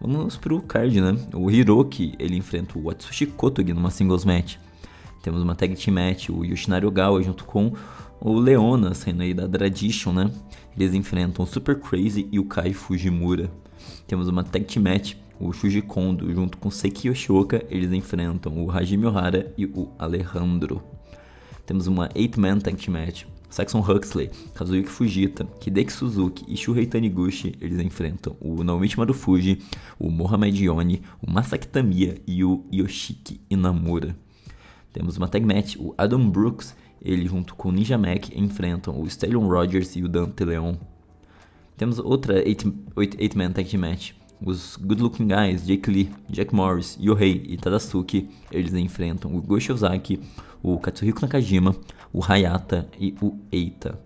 [0.00, 1.14] Vamos pro card, né?
[1.34, 4.56] O Hiroki, ele enfrenta o Atsushi Kotogi numa singles match.
[5.22, 7.74] Temos uma tag team match, o Yoshinari Ogawa junto com
[8.20, 10.30] o Leona, saindo aí da Tradition, né?
[10.76, 13.50] Eles enfrentam o Super Crazy e o Kai Fujimura.
[14.06, 18.70] Temos uma tag team match, o Shuji Kondo junto com Seiki Yoshioka, eles enfrentam o
[18.70, 20.82] Hajime Ohara e o Alejandro.
[21.64, 27.54] Temos uma 8-man tag team match, Saxon Huxley, Kazuyuki Fujita, Hideki Suzuki e Shuhei Taniguchi,
[27.60, 29.62] eles enfrentam o Naomichi Marufuji,
[29.98, 34.14] o Mohamed Yoni, o Masaki Tamiya e o Yoshiki Inamura.
[34.92, 39.48] Temos uma tag match, o Adam Brooks ele junto com Ninja Mac enfrentam o Stallion
[39.48, 40.74] Rogers e o Dante Leon.
[41.76, 44.12] Temos outra 8-man tag match.
[44.44, 49.56] Os Good Looking Guys, Jake Lee, Jack Morris, Yohei e Tadasuke, eles enfrentam o Go
[49.56, 50.18] Ozaki,
[50.62, 51.76] o Katsuhiko Nakajima,
[52.10, 54.00] o Hayata e o Eita.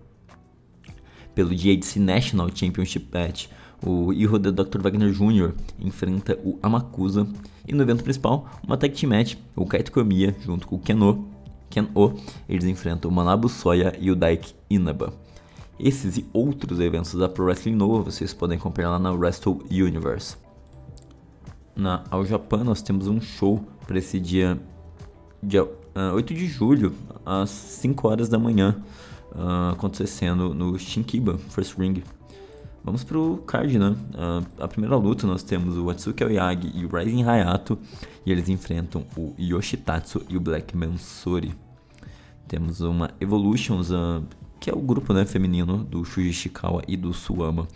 [1.33, 3.47] Pelo GHC National Championship Match,
[3.81, 4.81] o Iho the Dr.
[4.81, 5.53] Wagner Jr.
[5.79, 7.27] enfrenta o Amakusa.
[7.67, 11.34] E no evento principal, uma tag team match, o Kaito Komiya junto com o Keno
[11.75, 12.13] Ken-O,
[12.47, 15.11] eles enfrentam o Manabu Soya e o Daiki Inaba.
[15.77, 20.37] Esses e outros eventos da Pro Wrestling Nova vocês podem acompanhar lá na Wrestle Universe.
[21.75, 24.57] Na All Japan nós temos um show para esse dia,
[25.43, 28.81] dia uh, ah, 8 de julho, às 5 horas da manhã,
[29.33, 32.01] uh, acontecendo no Shinkiba First Ring.
[32.85, 33.97] Vamos pro card, né?
[34.13, 37.77] Uh, a primeira luta nós temos o Atsuki Aoyagi e o Rising Hayato,
[38.25, 41.64] e eles enfrentam o Yoshitatsu e o Black Mansori.
[42.47, 44.23] Temos uma Evolutions, uh,
[44.59, 47.67] que é o grupo né, feminino do Shuji Ishikawa e do Suama.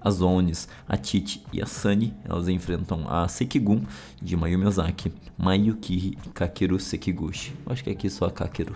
[0.00, 3.82] As Onis, a Titi e a Sunny, elas enfrentam a Sekigun
[4.20, 7.54] de Mayumi Ozaki, Mayuki e Kakeru Sekiguchi.
[7.66, 8.74] Acho que aqui só a Kakeru.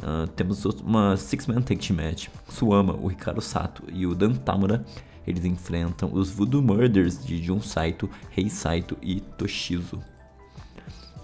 [0.00, 2.28] Uh, temos uma Six-Man Tag Team Match.
[2.48, 4.84] Suama, o Ricardo Sato e o Dan Tamura,
[5.26, 10.00] eles enfrentam os Voodoo Murders de Jun Saito, Rei Saito e Toshizo.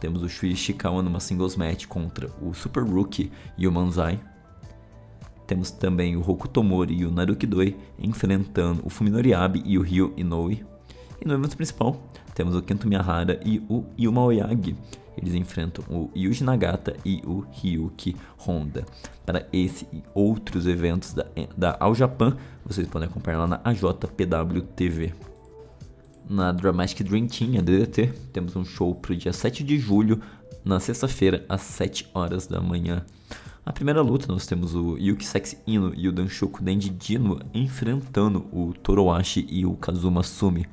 [0.00, 4.20] Temos o Shui Ishikawa numa singles match contra o Super Rookie e o Manzai.
[5.46, 10.12] Temos também o Hokutomori e o Naruki Doi enfrentando o Fuminori Abe e o Ryo
[10.16, 10.64] Inoue.
[11.20, 11.96] E no evento principal,
[12.34, 14.76] temos o Kento Miyahara e o Yuma Oyagi.
[15.16, 18.84] Eles enfrentam o Yuji Nagata e o Ryuki Honda.
[19.24, 24.62] Para esse e outros eventos da, da All Japan, vocês podem acompanhar lá na AJPW
[24.76, 25.14] TV.
[26.28, 30.20] Na Dramatic Dream Team, a DDT, temos um show para o dia 7 de julho,
[30.64, 33.06] na sexta-feira, às 7 horas da manhã.
[33.64, 38.44] Na primeira luta, nós temos o Yuki Sexy Ino e o Danshoku Denji Dino enfrentando
[38.52, 40.66] o Toroashi e o Kazuma Sumi.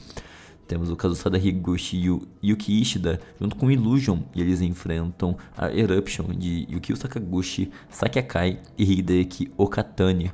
[0.68, 5.72] Temos o Kazusada Higuchi e o Yuki Ishida junto com Illusion e eles enfrentam a
[5.72, 10.32] Eruption de Yukio Sakaguchi, Saki Akai e Hideki Okatani.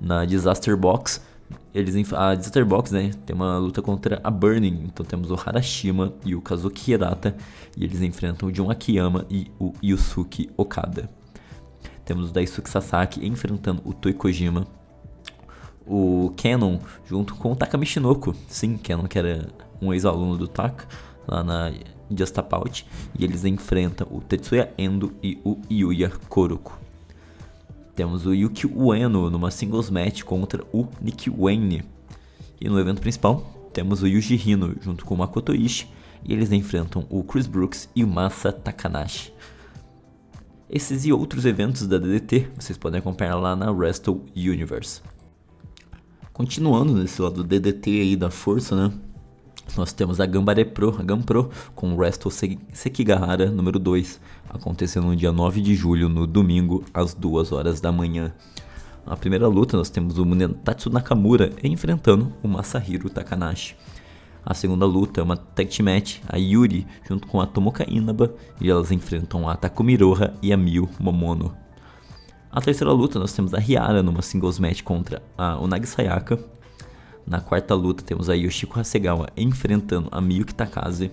[0.00, 1.22] Na Disaster Box,
[1.74, 6.12] eles a Disaster Box, né, tem uma luta contra a Burning, então temos o Harashima
[6.24, 7.36] e o Kazuki Hirata
[7.76, 11.10] e eles enfrentam o Jun Akiyama e o Yusuke Okada.
[12.04, 14.66] Temos o Daisuke Sasaki enfrentando o Toi Kojima
[15.86, 17.78] o Canon junto com o Taka.
[18.48, 19.48] Sim, Canon que era
[19.80, 20.86] um ex-aluno do Taka
[21.26, 21.72] lá na
[22.10, 22.86] Just Out.
[23.18, 26.83] E eles enfrentam o Tetsuya Endo e o Yuya Koroko.
[27.94, 31.84] Temos o Yuki Ueno numa singles match contra o Nick Wayne.
[32.60, 35.88] E no evento principal, temos o Yuji Hino junto com o Makoto Ishii
[36.24, 39.32] e eles enfrentam o Chris Brooks e o Masa Takanashi.
[40.68, 45.00] Esses e outros eventos da DDT vocês podem acompanhar lá na Wrestle Universe.
[46.32, 48.92] Continuando nesse lado do DDT aí da força, né?
[49.76, 52.30] Nós temos a Gambare Pro, a Gampro, com o Wrestle
[52.72, 57.90] Sekigahara número 2, acontecendo no dia 9 de julho, no domingo, às 2 horas da
[57.90, 58.32] manhã.
[59.04, 63.76] Na primeira luta, nós temos o Munetatsu Nakamura enfrentando o Masahiro Takanashi.
[64.46, 68.70] A segunda luta é uma tag match, a Yuri junto com a Tomoka Inaba, e
[68.70, 71.54] elas enfrentam a Takumi Roha e a Miyu Momono.
[72.52, 76.38] A terceira luta nós temos a Riara numa singles match contra a Unagi Sayaka.
[77.26, 81.10] Na quarta luta temos a Yoshiko Hasegawa enfrentando a Miyuki Takase.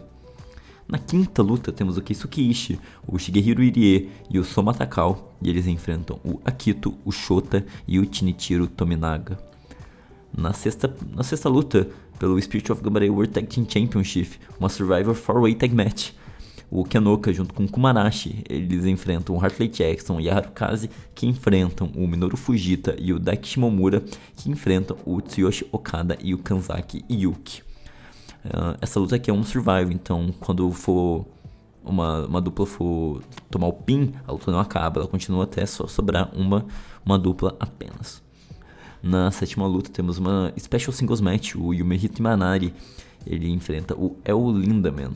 [0.87, 5.49] Na quinta luta temos o Keisuke Ishii, o Shigehiro Irie e o Soma Takao, e
[5.49, 9.39] eles enfrentam o Akito, o Shota e o Chinichiro Tominaga.
[10.37, 11.87] Na sexta, na sexta luta,
[12.19, 16.11] pelo Spirit of Gambare World Tag Team Championship, uma Survivor 4-Way Tag Match.
[16.71, 21.27] O Kenoka junto com o Kumarashi, eles enfrentam o Hartley Jackson e a Harukaze, que
[21.27, 24.01] enfrentam o Minoru Fujita e o Daiki Shimomura,
[24.37, 27.61] que enfrentam o Tsuyoshi Okada e o Kanzaki Yuki.
[28.45, 31.25] Uh, essa luta aqui é um survival, então quando for
[31.83, 35.85] uma, uma dupla for tomar o pin, a luta não acaba, ela continua até só
[35.87, 36.65] sobrar uma,
[37.05, 38.23] uma dupla apenas.
[39.03, 42.73] Na sétima luta temos uma Special Singles Match, o Yumehito Manari,
[43.27, 45.11] ele enfrenta o El Lindaman.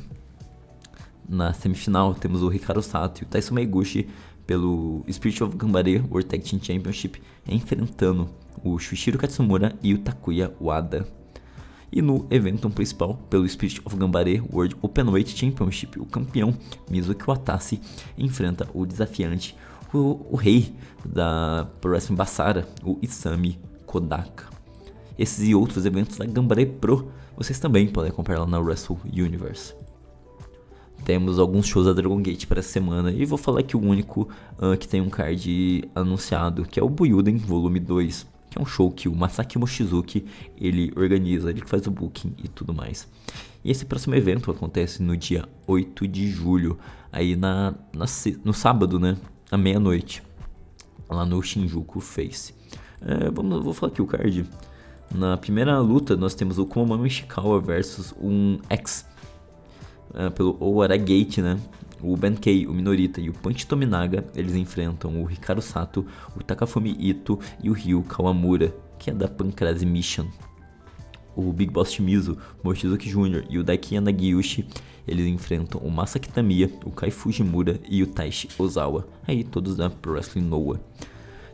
[1.28, 4.08] Na semifinal temos o Hikaru Sato e o Taisumi Meiguchi
[4.46, 8.30] pelo Spirit of Gambare World Tag Team Championship enfrentando
[8.64, 11.08] o Shuichiro Katsumura e o Takuya Wada.
[11.92, 16.56] E no evento principal, pelo Spirit of Gambare World Openweight Championship, o campeão
[16.90, 17.80] Mizuki Watase
[18.18, 19.56] enfrenta o desafiante,
[19.94, 24.46] o, o rei da Pro Wrestling Basara, o Isami Kodaka.
[25.18, 29.74] Esses e outros eventos da Gambare Pro vocês também podem acompanhar lá na Wrestle Universe.
[31.04, 34.28] Temos alguns shows da Dragon Gate para essa semana e vou falar que o único
[34.58, 38.66] uh, que tem um card anunciado, que é o Buyuden Volume 2, que é um
[38.66, 40.26] show que o Masaki Mochizuki
[40.60, 43.08] ele organiza, ele faz o booking e tudo mais.
[43.64, 46.78] E esse próximo evento acontece no dia 8 de julho,
[47.12, 48.06] aí na, na
[48.44, 49.18] no sábado, né,
[49.52, 50.24] à meia-noite,
[51.10, 52.54] lá no Shinjuku Face.
[53.02, 54.46] É, vamos, vou falar aqui o card.
[55.14, 59.06] Na primeira luta, nós temos o Komamami Ishikawa versus um X
[60.16, 61.60] é, pelo Owara Gate, né?
[62.02, 66.96] O Benkei, o Minorita e o Punch Tominaga, eles enfrentam o Hikaru Sato, o Takafumi
[67.00, 70.28] Ito e o Ryu Kawamura, que é da Pancrase Mission.
[71.36, 73.46] O Big Boss Shimizu, Mochizuki Jr.
[73.50, 74.68] e o Daiki Nagiushi,
[75.08, 79.90] eles enfrentam o Masaki Tamiya, o Kai Fujimura e o Taishi Ozawa, aí todos da
[79.90, 80.80] Pro Wrestling Noah.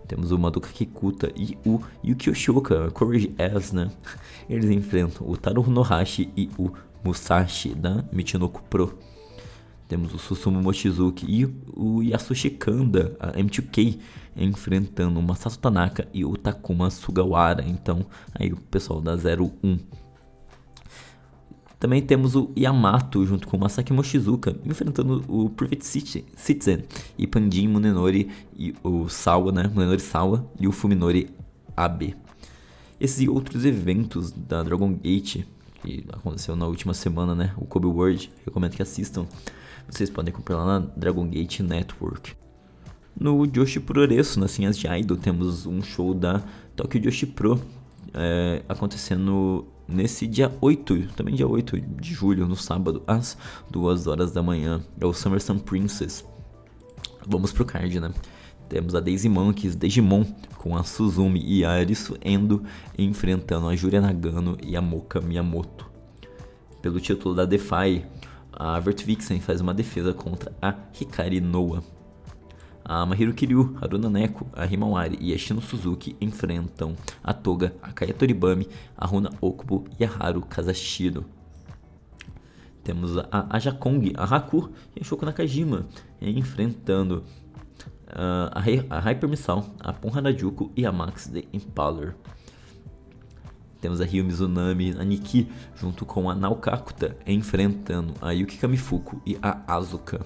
[0.07, 3.89] Temos o Madoka Kikuta e o Yuki Oshoka, Courage S, né?
[4.49, 6.71] Eles enfrentam o Taro Nohashi e o
[7.03, 8.97] Musashi da Michinoku Pro.
[9.87, 13.99] Temos o Susumu Mochizuki e o Yasushi Kanda, a M2K,
[14.37, 17.63] enfrentando o Masato Tanaka e o Takuma Sugawara.
[17.67, 19.79] Então, aí o pessoal da 01
[21.81, 26.83] também temos o Yamato junto com o Masaki Mochizuka enfrentando o Private Citizen
[27.17, 29.63] e Pandin Munenori e o Sawa, né?
[29.63, 31.31] Munenori Sawa e o Fuminori
[31.75, 32.15] Abe.
[32.99, 35.43] Esses e outros eventos da Dragon Gate
[35.81, 37.53] que aconteceu na última semana, né?
[37.57, 39.25] O Kobe World, recomendo que assistam.
[39.89, 42.35] Vocês podem comprar lá na Dragon Gate Network.
[43.19, 46.41] No Joshi Puroresu, nas Cinhas de Idol, temos um show da
[46.75, 47.61] Tokyo Joshi Pro
[48.13, 53.37] é, acontecendo nesse dia 8, também dia 8 de julho, no sábado, às
[53.69, 54.81] 2 horas da manhã.
[54.99, 56.25] É o Summer Sun Princess.
[57.27, 58.11] Vamos pro card, né?
[58.71, 60.23] Temos a Daisy Monkeys, Digimon,
[60.57, 62.63] com a Suzumi e a Arisu Endo
[62.97, 65.91] enfrentando a Juria Nagano e a Moka Miyamoto.
[66.81, 68.05] Pelo título da Defy,
[68.49, 71.83] a Vert Vixen faz uma defesa contra a Hikari Noa.
[72.85, 77.91] A Mahiro Kiryu, Haruna Neko, a Himawari e a Shino Suzuki enfrentam a Toga, a
[77.91, 81.25] Kaya Toribami, a Runa Okubo e a Haru Kazashiro.
[82.85, 85.85] Temos a Aja Kong, a Haku e a Shoko Nakajima
[86.21, 87.25] enfrentando
[88.13, 88.59] a,
[88.89, 92.15] a Hyper Missile, a Pon Harajuku e a Max The Impaler.
[93.79, 99.37] Temos a Ryu Mizunami, a Nikki, junto com a Naokakuta, enfrentando a Yuki Kamifuku e
[99.41, 100.23] a Azuka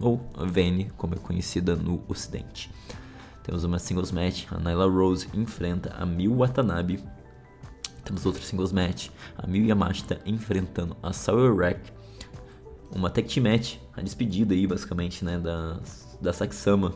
[0.00, 2.70] ou Vene, como é conhecida no ocidente.
[3.42, 7.02] Temos uma singles match, a Nyla Rose enfrenta a Miu Watanabe.
[8.04, 11.92] Temos outra singles match, a Miu Yamashita enfrentando a Sour Rack.
[12.94, 15.80] Uma tag team match, a despedida aí basicamente, né, da,
[16.20, 16.94] da Saksama.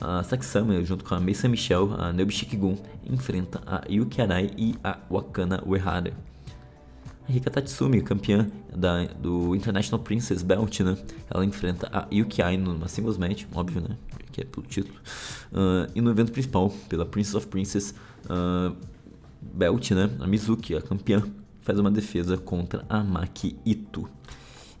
[0.00, 4.74] A Saksama, junto com a Mesa Michelle, a Nobushiki Gun, enfrenta a Yuki Arai e
[4.82, 6.12] a Wakana Uehara.
[7.28, 10.96] Rika Tatsumi, campeã da, do International Princess Belt, né?
[11.30, 13.98] Ela enfrenta a Yuki Aino numa singles match, óbvio, né?
[14.32, 14.98] Que é pelo título.
[15.52, 17.94] Uh, e no evento principal, pela Princess of Princess
[18.24, 18.74] uh,
[19.42, 20.08] Belt, né?
[20.20, 21.22] A Mizuki, a campeã,
[21.60, 24.08] faz uma defesa contra a Maki Ito.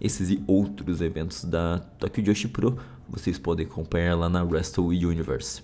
[0.00, 2.78] Esses e outros eventos da Tokyo Joshi Pro
[3.08, 5.62] vocês podem acompanhar lá na Wrestle Universe.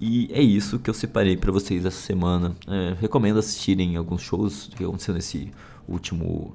[0.00, 2.54] E é isso que eu separei para vocês essa semana.
[2.68, 5.50] É, recomendo assistirem alguns shows que aconteceu nesse
[5.88, 6.54] último,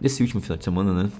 [0.00, 1.12] nesse último final de semana, né?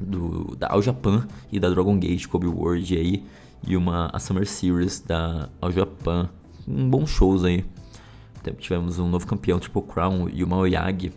[0.00, 3.22] Do, da All Japan e da Dragon Gate Kobe World aí.
[3.66, 6.30] E uma a Summer Series da All Japan.
[6.66, 7.64] Um bons shows aí.
[8.58, 11.12] Tivemos um novo campeão, Triple Crown e o Maoyagi.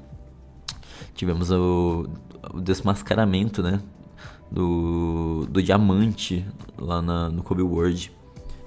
[1.14, 2.08] Tivemos o,
[2.54, 3.82] o desmascaramento, né?
[4.52, 6.46] Do, do diamante
[6.78, 8.12] lá na, no Kobe World.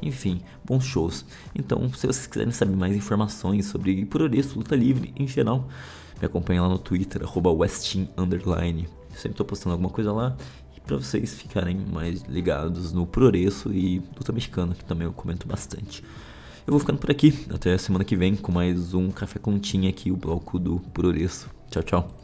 [0.02, 1.24] Enfim, bons shows.
[1.54, 5.68] Então, se vocês quiserem saber mais informações sobre Puroreço, luta livre em geral,
[6.20, 8.08] me acompanha lá no Twitter, Westin.
[9.14, 10.36] Sempre tô postando alguma coisa lá.
[10.76, 15.46] E pra vocês ficarem mais ligados no Puroreço e luta mexicana, que também eu comento
[15.46, 16.02] bastante.
[16.66, 17.46] Eu vou ficando por aqui.
[17.52, 21.50] Até semana que vem com mais um Café Continha aqui, o bloco do Puroreço.
[21.70, 22.19] Tchau, tchau.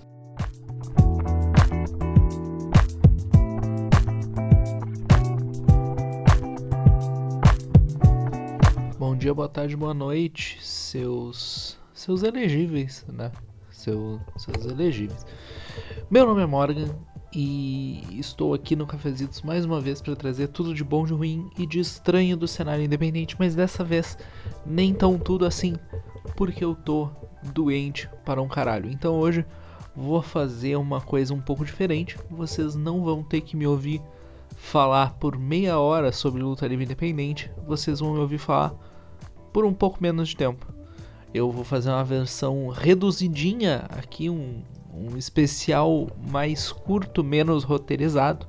[9.27, 13.33] Dia, boa tarde, boa noite, seus seus elegíveis, né?
[13.73, 15.27] Seu, seus elegíveis.
[16.09, 16.95] Meu nome é Morgan
[17.35, 21.51] e estou aqui no Cafezitos mais uma vez para trazer tudo de bom, de ruim
[21.59, 24.17] e de estranho do cenário independente, mas dessa vez
[24.65, 25.75] nem tão tudo assim,
[26.37, 27.11] porque eu tô
[27.53, 28.89] doente para um caralho.
[28.89, 29.45] Então hoje
[29.93, 32.17] vou fazer uma coisa um pouco diferente.
[32.31, 34.01] Vocês não vão ter que me ouvir
[34.57, 37.51] falar por meia hora sobre luta livre independente.
[37.67, 38.86] Vocês vão me ouvir falar
[39.57, 40.67] por um pouco menos de tempo.
[41.33, 48.47] Eu vou fazer uma versão reduzidinha aqui, um, um especial mais curto, menos roteirizado.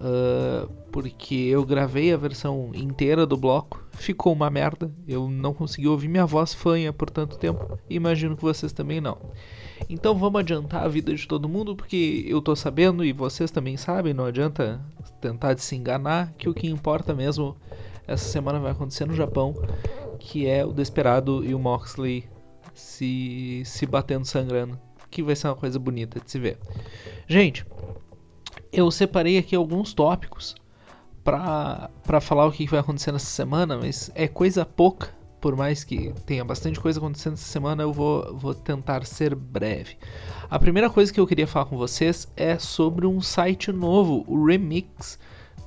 [0.00, 4.90] Uh, porque eu gravei a versão inteira do bloco, ficou uma merda.
[5.06, 7.78] Eu não consegui ouvir minha voz fanha por tanto tempo.
[7.90, 9.18] Imagino que vocês também não.
[9.86, 13.76] Então vamos adiantar a vida de todo mundo, porque eu tô sabendo e vocês também
[13.76, 14.80] sabem, não adianta
[15.20, 17.54] tentar se enganar, que o que importa mesmo
[18.06, 19.54] essa semana vai acontecer no Japão
[20.18, 22.28] que é o Desperado e o Moxley
[22.74, 24.78] se, se batendo sangrando.
[25.10, 26.58] Que vai ser uma coisa bonita de se ver.
[27.26, 27.64] Gente,
[28.72, 30.54] eu separei aqui alguns tópicos
[31.22, 35.14] para falar o que vai acontecer nessa semana, mas é coisa pouca.
[35.40, 39.96] Por mais que tenha bastante coisa acontecendo essa semana, eu vou, vou tentar ser breve.
[40.50, 44.44] A primeira coisa que eu queria falar com vocês é sobre um site novo, o
[44.44, 45.18] Remix.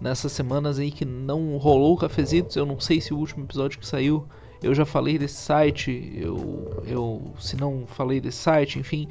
[0.02, 3.80] Nessas semanas aí que não rolou o Cafezitos, eu não sei se o último episódio
[3.80, 4.26] que saiu
[4.62, 9.08] eu já falei desse site, eu, eu se não falei desse site, enfim,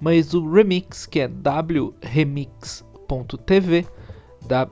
[0.00, 1.30] mas o Remix, que é
[2.04, 3.86] wremix.tv,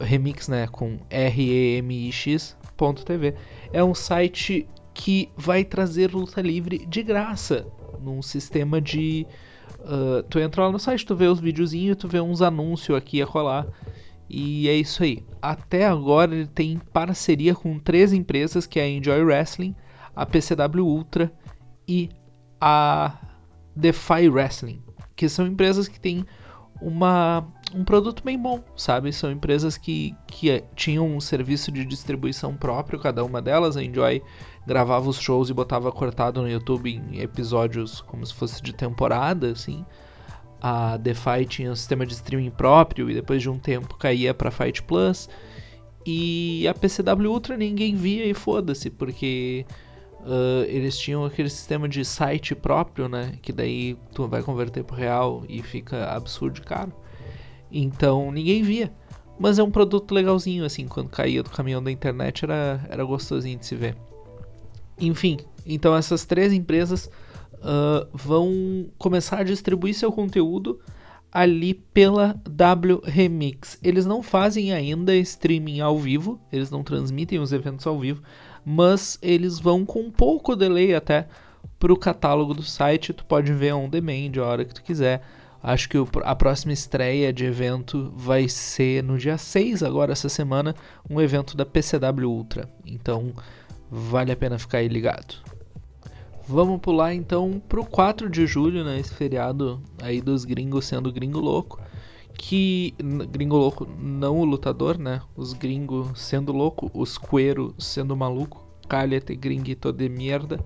[0.00, 2.54] remix né, com R-E-M-I-X.tv,
[3.72, 7.66] é um site que vai trazer luta livre de graça,
[8.00, 9.26] num sistema de...
[9.80, 13.22] Uh, tu entra lá no site, tu vê os videozinhos, tu vê uns anúncios aqui
[13.22, 13.68] a colar,
[14.28, 15.24] e é isso aí.
[15.40, 19.74] Até agora ele tem parceria com três empresas, que é a Enjoy Wrestling,
[20.14, 21.32] a PCW Ultra
[21.86, 22.08] e
[22.60, 23.14] a
[23.74, 24.82] Defy Wrestling,
[25.14, 26.24] que são empresas que têm
[26.80, 29.12] uma, um produto bem bom, sabe?
[29.12, 33.76] São empresas que, que é, tinham um serviço de distribuição próprio, cada uma delas.
[33.76, 34.22] A Enjoy
[34.66, 39.50] gravava os shows e botava cortado no YouTube em episódios como se fosse de temporada,
[39.52, 39.84] assim.
[40.60, 44.50] A Defy tinha um sistema de streaming próprio e depois de um tempo caía para
[44.50, 45.28] Fight Plus.
[46.04, 49.66] E a PCW Ultra ninguém via e foda-se, porque
[50.26, 53.34] Uh, eles tinham aquele sistema de site próprio, né?
[53.40, 56.92] Que daí tu vai converter pro real e fica absurdo caro.
[57.70, 58.92] Então ninguém via.
[59.38, 63.56] Mas é um produto legalzinho, assim, quando caía do caminhão da internet era, era gostosinho
[63.56, 63.96] de se ver.
[64.98, 67.08] Enfim, então essas três empresas
[67.60, 70.80] uh, vão começar a distribuir seu conteúdo
[71.32, 73.78] ali pela W Remix.
[73.82, 78.22] Eles não fazem ainda streaming ao vivo, eles não transmitem os eventos ao vivo,
[78.64, 81.28] mas eles vão com pouco delay até
[81.78, 83.12] para o catálogo do site.
[83.12, 85.22] Tu pode ver on demand a hora que tu quiser.
[85.62, 90.74] Acho que a próxima estreia de evento vai ser no dia 6, agora essa semana,
[91.10, 92.68] um evento da PCW Ultra.
[92.86, 93.32] Então
[93.90, 95.34] vale a pena ficar aí ligado.
[96.48, 101.40] Vamos pular então pro 4 de julho, né, esse feriado aí dos gringos sendo gringo
[101.40, 101.80] louco.
[102.38, 102.94] Que.
[103.30, 105.22] Gringo louco, não o lutador, né?
[105.34, 108.64] Os gringos sendo louco, os cueros sendo maluco.
[108.88, 110.64] Calha-te gringuito de merda.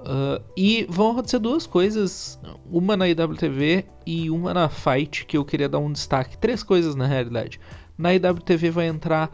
[0.00, 2.38] Uh, e vão acontecer duas coisas,
[2.70, 6.38] uma na IWTV e uma na Fight, que eu queria dar um destaque.
[6.38, 7.58] Três coisas na realidade.
[7.96, 9.30] Na IWTV vai entrar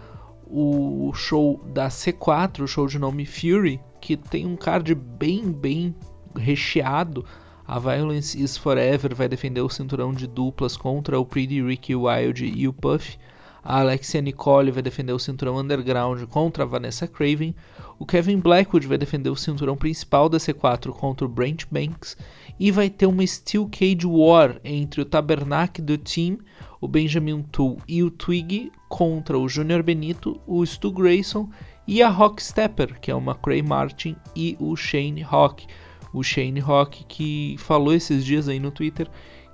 [0.47, 5.94] o show da C4, o show de nome Fury, que tem um card bem, bem
[6.36, 7.24] recheado.
[7.66, 12.44] A Violence is Forever vai defender o cinturão de duplas contra o Pretty Ricky Wild
[12.44, 13.16] e o Puff.
[13.62, 17.55] A Alexia Nicole vai defender o cinturão underground contra a Vanessa Craven.
[17.98, 22.14] O Kevin Blackwood vai defender o cinturão principal da C4 contra o Brent Banks.
[22.61, 26.40] E vai ter uma Steel Cage War entre o Tabernacle do Team,
[26.78, 31.48] o Benjamin Tool e o Twig contra o Junior Benito, o Stu Grayson
[31.87, 35.66] e a Rock Stepper, que é uma Cray Martin, e o Shane Rock.
[36.12, 39.09] O Shane Rock que falou esses dias aí no Twitter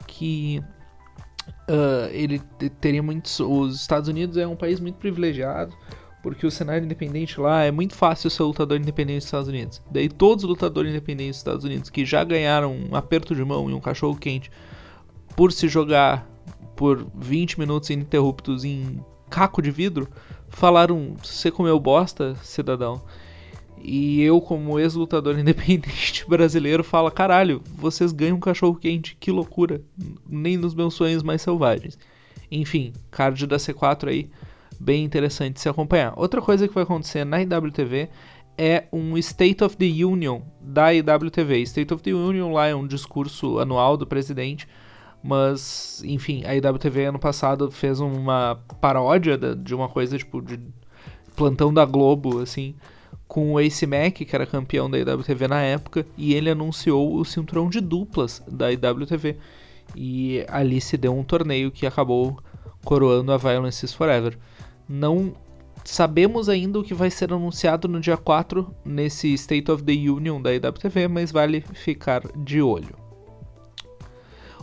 [0.07, 0.62] que
[1.68, 2.39] uh, ele
[2.81, 3.41] teria muitos.
[3.41, 5.74] Os Estados Unidos é um país muito privilegiado
[6.22, 9.83] porque o cenário independente lá é muito fácil ser lutador independente dos Estados Unidos.
[9.91, 13.70] Daí todos os lutadores independentes dos Estados Unidos que já ganharam um aperto de mão
[13.70, 14.51] e um cachorro quente
[15.35, 16.28] por se jogar
[16.76, 20.09] por 20 minutos ininterruptos em caco de vidro,
[20.51, 23.03] falaram: "Você comeu bosta, cidadão?"
[23.82, 29.80] E eu, como ex-lutador independente brasileiro, falo: caralho, vocês ganham um cachorro quente, que loucura.
[30.28, 31.98] Nem nos meus sonhos mais selvagens.
[32.51, 34.30] Enfim, card da C4 aí,
[34.78, 36.12] bem interessante de se acompanhar.
[36.16, 38.09] Outra coisa que vai acontecer na IWTV
[38.59, 41.62] é um State of the Union da IWTV.
[41.62, 44.68] State of the Union lá é um discurso anual do presidente,
[45.22, 50.58] mas, enfim, a IWTV ano passado fez uma paródia de uma coisa tipo de
[51.36, 52.74] plantão da Globo, assim
[53.30, 57.24] com o Ace Mac, que era campeão da IWTV na época, e ele anunciou o
[57.24, 59.36] cinturão de duplas da IWTV.
[59.94, 62.36] E ali se deu um torneio que acabou
[62.84, 64.36] coroando a Violences Forever.
[64.88, 65.32] Não
[65.84, 70.42] sabemos ainda o que vai ser anunciado no dia 4 nesse State of the Union
[70.42, 72.99] da IWTV, mas vale ficar de olho.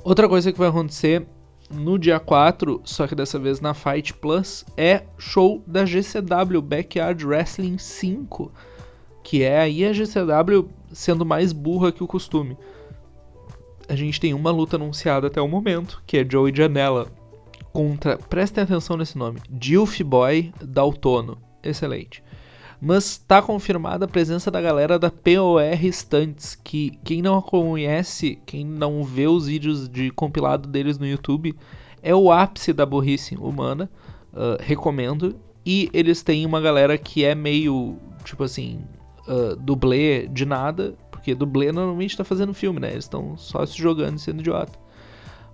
[0.07, 1.27] Outra coisa que vai acontecer
[1.69, 7.25] no dia 4, só que dessa vez na Fight Plus, é show da GCW Backyard
[7.25, 8.49] Wrestling 5,
[9.21, 12.57] que é aí a GCW sendo mais burra que o costume.
[13.89, 17.11] A gente tem uma luta anunciada até o momento, que é Joey Janela
[17.73, 21.37] contra, prestem atenção nesse nome, Dilf Boy Daltono.
[21.61, 22.23] Excelente.
[22.80, 25.61] Mas está confirmada a presença da galera da POR
[25.91, 31.55] Stunts, que quem não conhece, quem não vê os vídeos de compilado deles no YouTube,
[32.03, 33.89] é o ápice da burrice humana.
[34.34, 35.36] Uh, recomendo.
[35.65, 38.82] E eles têm uma galera que é meio, tipo assim,
[39.28, 42.91] uh, dublê de nada, porque dublê normalmente está fazendo filme, né?
[42.91, 44.78] Eles estão só se jogando sendo idiota.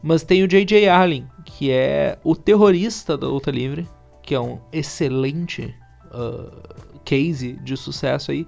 [0.03, 0.89] Mas tem o J.J.
[0.89, 3.87] Allen, que é o terrorista da luta livre,
[4.21, 5.73] que é um excelente
[6.13, 8.47] uh, case de sucesso aí.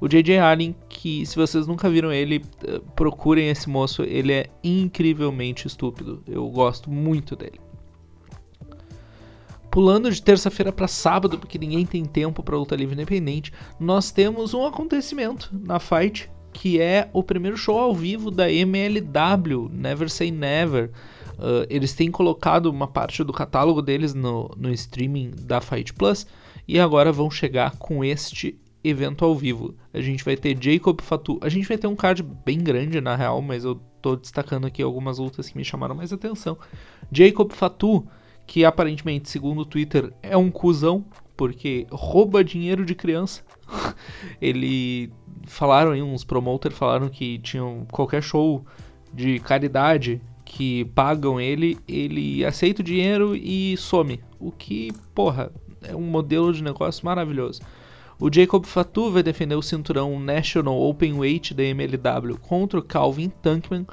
[0.00, 0.38] O J.J.
[0.38, 6.22] Allen, que se vocês nunca viram ele, eh, procurem esse moço, ele é incrivelmente estúpido.
[6.26, 7.60] Eu gosto muito dele.
[9.70, 14.54] Pulando de terça-feira para sábado, porque ninguém tem tempo para luta livre independente, nós temos
[14.54, 20.30] um acontecimento na Fight, que é o primeiro show ao vivo da MLW, Never Say
[20.30, 20.90] Never.
[21.38, 26.24] Uh, eles têm colocado uma parte do catálogo deles no, no streaming da Fight Plus
[26.68, 29.74] e agora vão chegar com este evento ao vivo.
[29.92, 31.38] A gente vai ter Jacob Fatu.
[31.40, 34.82] A gente vai ter um card bem grande na real, mas eu tô destacando aqui
[34.82, 36.58] algumas lutas que me chamaram mais atenção.
[37.10, 38.06] Jacob Fatu,
[38.46, 41.06] que aparentemente, segundo o Twitter, é um cuzão,
[41.36, 43.42] porque rouba dinheiro de criança.
[44.40, 45.10] Ele
[45.46, 48.64] falaram aí, uns promoters falaram que tinham qualquer show
[49.12, 54.18] de caridade que pagam ele, ele aceita o dinheiro e some.
[54.40, 55.52] O que, porra,
[55.88, 57.60] é um modelo de negócio maravilhoso.
[58.20, 63.28] O Jacob Fatu vai defender o cinturão National Open Weight da MLW contra o Calvin
[63.28, 63.86] Tankman.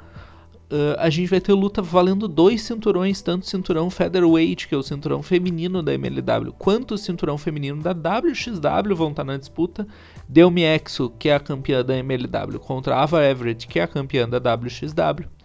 [0.68, 4.78] Uh, a gente vai ter luta valendo dois cinturões, tanto o cinturão Featherweight, que é
[4.78, 9.86] o cinturão feminino da MLW, quanto o cinturão feminino da WXW vão estar na disputa.
[10.28, 14.28] Delmi Exo, que é a campeã da MLW, contra Ava Everett, que é a campeã
[14.28, 15.35] da WXW.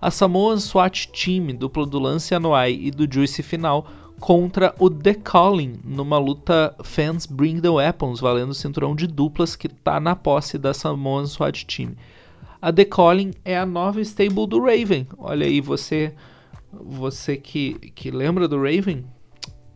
[0.00, 3.86] A Samoan SWAT Team, dupla do Lance Anoa'i e do Juice Final,
[4.20, 9.56] contra o The Calling, numa luta Fans Bring the Weapons, valendo o cinturão de duplas
[9.56, 11.96] que está na posse da Samoan SWAT Team.
[12.60, 15.06] A The Calling é a nova stable do Raven.
[15.18, 16.14] Olha aí, você
[16.72, 19.04] você que, que lembra do Raven,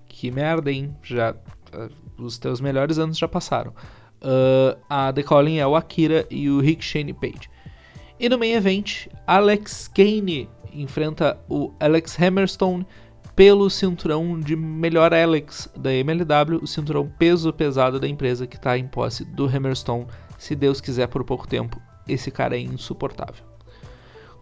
[0.08, 0.94] que merda, hein?
[1.02, 3.72] Já, uh, os teus melhores anos já passaram.
[4.20, 7.50] Uh, a The Calling é o Akira e o Rick Shane Page.
[8.22, 12.86] E no main event, Alex Kane enfrenta o Alex Hammerstone
[13.34, 18.78] pelo cinturão de melhor Alex da MLW, o cinturão peso pesado da empresa que está
[18.78, 20.06] em posse do Hammerstone,
[20.38, 23.44] se Deus quiser por pouco tempo esse cara é insuportável.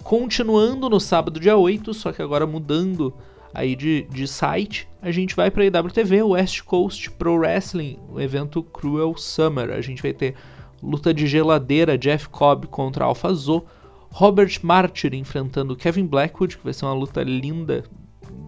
[0.02, 3.14] Continuando no sábado, dia 8, só que agora mudando
[3.54, 8.20] aí de, de site, a gente vai para a IWTV, West Coast Pro Wrestling, o
[8.20, 9.70] evento Cruel Summer.
[9.70, 10.34] A gente vai ter
[10.82, 13.64] luta de geladeira, Jeff Cobb contra Alpha Zo,
[14.10, 17.84] Robert Martyr enfrentando Kevin Blackwood, que vai ser uma luta linda,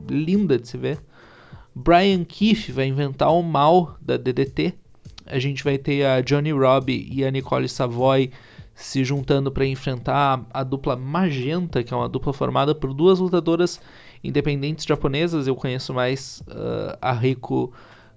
[0.09, 0.99] linda de se ver.
[1.75, 4.75] Brian Keefe vai inventar o mal da DDT.
[5.25, 8.31] A gente vai ter a Johnny Robbie e a Nicole Savoy
[8.75, 13.19] se juntando para enfrentar a, a, dupla Magenta, que é uma dupla formada por duas
[13.19, 13.81] lutadoras
[14.25, 15.47] independentes japonesas.
[15.47, 17.73] Eu conheço mais uh, a Rico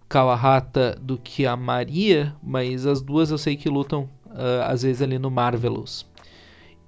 [0.08, 5.02] Kawahata do que a Maria, mas as duas eu sei que lutam uh, às vezes
[5.02, 6.06] ali no Marvelous.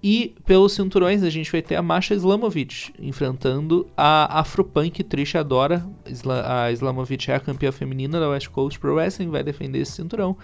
[0.02, 5.86] E pelos cinturões a gente vai ter a Masha Islamovic enfrentando a Afropunk Trisha Adora.
[6.46, 10.38] A Islamovic é a campeã feminina da West Coast Pro Wrestling, vai defender esse cinturão.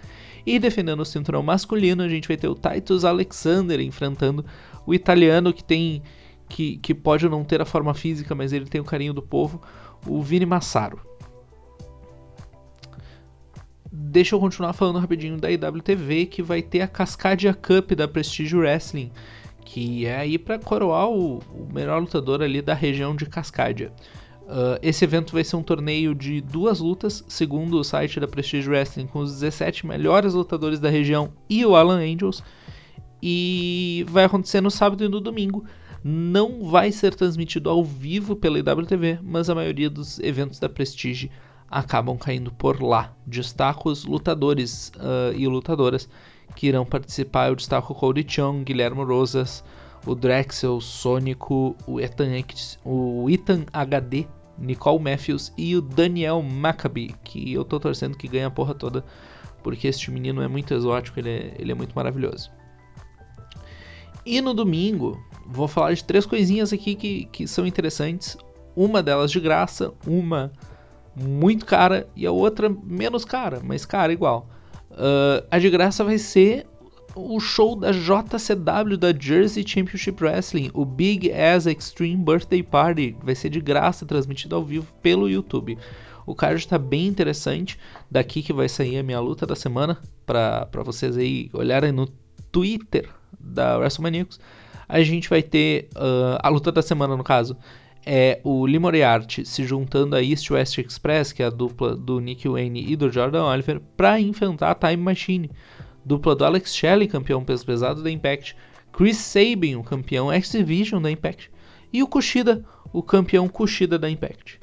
[0.45, 4.43] E defendendo o cinturão masculino, a gente vai ter o Titus Alexander enfrentando
[4.85, 6.01] o italiano que tem
[6.49, 9.61] que, que pode não ter a forma física, mas ele tem o carinho do povo,
[10.05, 10.99] o Vini Massaro.
[14.13, 18.55] Deixa eu continuar falando rapidinho da IWTV, que vai ter a Cascadia Cup da Prestige
[18.55, 19.11] Wrestling
[19.65, 23.91] que é aí para coroar o, o, melhor lutador ali da região de Cascadia.
[24.43, 28.69] Uh, esse evento vai ser um torneio de duas lutas, segundo o site da Prestige
[28.69, 32.43] Wrestling, com os 17 melhores lutadores da região e o Alan Angels.
[33.19, 35.65] E vai acontecer no sábado e no domingo.
[36.03, 41.31] Não vai ser transmitido ao vivo pela IWTV, mas a maioria dos eventos da Prestige
[41.73, 43.13] acabam caindo por lá.
[43.25, 46.07] Destaco os lutadores uh, e lutadoras
[46.55, 47.49] que irão participar.
[47.49, 49.63] Eu destaco o Cody Chung, Guilherme Rosas,
[50.05, 52.29] o Drexel, o Sônico, o Ethan,
[52.85, 58.45] o Ethan HD, Nicole Matthews e o Daniel Maccabi, que eu tô torcendo que ganhe
[58.45, 59.03] a porra toda,
[59.63, 62.51] porque este menino é muito exótico, ele é, ele é muito maravilhoso.
[64.23, 68.37] E no domingo, vou falar de três coisinhas aqui que, que são interessantes.
[68.75, 70.51] Uma delas de graça, uma
[71.15, 74.49] muito cara e a outra menos cara, mas cara igual.
[74.91, 76.67] Uh, a de graça vai ser
[77.15, 83.35] o show da JCW da Jersey Championship Wrestling, o Big Ass Extreme Birthday Party, vai
[83.35, 85.77] ser de graça, transmitido ao vivo pelo YouTube.
[86.25, 87.77] O card está bem interessante,
[88.09, 92.07] daqui que vai sair a minha luta da semana, para vocês aí olharem no
[92.51, 93.09] Twitter
[93.39, 94.39] da WrestleManiacos.
[94.87, 97.57] A gente vai ter uh, a luta da semana, no caso,
[98.05, 98.79] é o Lee
[99.45, 103.11] se juntando a East West Express, que é a dupla do Nick Wayne e do
[103.11, 105.51] Jordan Oliver, para enfrentar a Time Machine,
[106.05, 108.55] dupla do Alex Shelley, campeão peso pesado da Impact,
[108.91, 111.49] Chris Sabin, o campeão X-Division da Impact,
[111.91, 114.59] e o Kushida, o campeão Kushida da Impact.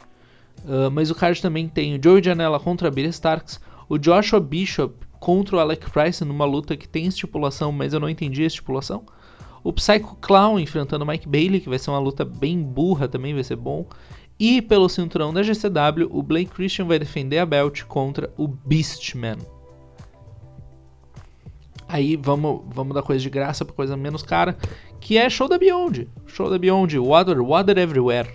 [0.64, 4.95] Uh, mas o card também tem o Joey Janela contra Billy Starks, o Joshua Bishop
[5.18, 9.05] contra o Alec Price numa luta que tem estipulação, mas eu não entendi a estipulação.
[9.62, 13.44] O Psycho Clown enfrentando Mike Bailey, que vai ser uma luta bem burra também, vai
[13.44, 13.86] ser bom.
[14.38, 19.36] E pelo cinturão da GCW, o Blake Christian vai defender a belt contra o Beastman.
[21.86, 24.56] Aí vamos, vamos dar coisa de graça pra coisa menos cara,
[25.00, 26.08] que é Show da Beyond.
[26.26, 28.30] Show da Beyond, Water, Water Everywhere.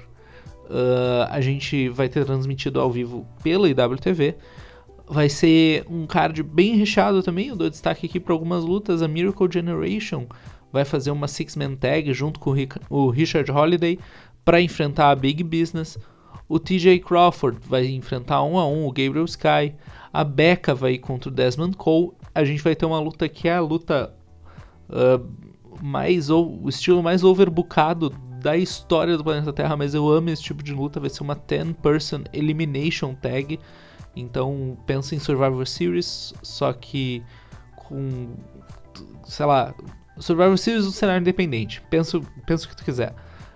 [0.65, 4.35] Uh, a gente vai ter transmitido ao vivo pela IWTV.
[5.07, 7.47] Vai ser um card bem recheado também.
[7.47, 9.01] Eu dou destaque aqui para algumas lutas.
[9.01, 10.27] A Miracle Generation
[10.75, 12.53] vai fazer uma six-man tag junto com
[12.89, 13.97] o Richard Holiday
[14.43, 15.97] para enfrentar a Big Business.
[16.49, 19.73] O TJ Crawford vai enfrentar um a um o Gabriel Sky.
[20.11, 22.11] A Becca vai ir contra o Desmond Cole.
[22.33, 24.13] A gente vai ter uma luta que é a luta
[24.89, 25.25] uh,
[25.81, 28.09] mais o estilo mais overbookado
[28.41, 30.99] da história do planeta Terra, mas eu amo esse tipo de luta.
[30.99, 33.61] Vai ser uma 10 person elimination tag.
[34.13, 37.23] Então pensa em Survivor Series, só que
[37.77, 38.35] com
[39.23, 39.73] sei lá,
[40.21, 41.81] Survivor Series é um cenário independente.
[41.89, 43.13] Pensa, pensa o que tu quiser.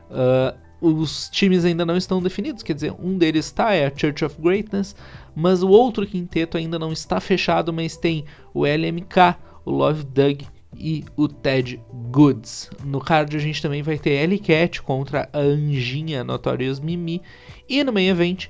[0.10, 4.24] Uh, os times ainda não estão definidos, quer dizer, um deles está, é a Church
[4.24, 4.96] of Greatness,
[5.36, 9.36] mas o outro quinteto ainda não está fechado, mas tem o LMK,
[9.66, 10.42] o Love Doug
[10.76, 11.82] e o Ted
[12.12, 12.70] Goods.
[12.84, 17.22] No card a gente também vai ter Ellie Cat contra a Anjinha Notorious Mimi
[17.68, 18.48] e no main event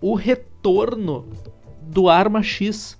[0.00, 1.28] o retorno
[1.82, 2.98] do Arma X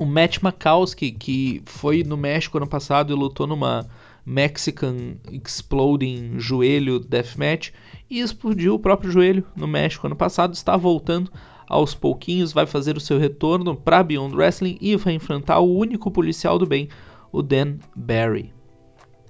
[0.00, 3.86] o Matt Makowski, que foi no México ano passado e lutou numa
[4.24, 7.70] Mexican Exploding Joelho Deathmatch
[8.08, 11.30] e explodiu o próprio joelho no México ano passado, está voltando
[11.68, 16.10] aos pouquinhos, vai fazer o seu retorno para Beyond Wrestling e vai enfrentar o único
[16.10, 16.88] policial do bem,
[17.30, 18.54] o Dan Barry.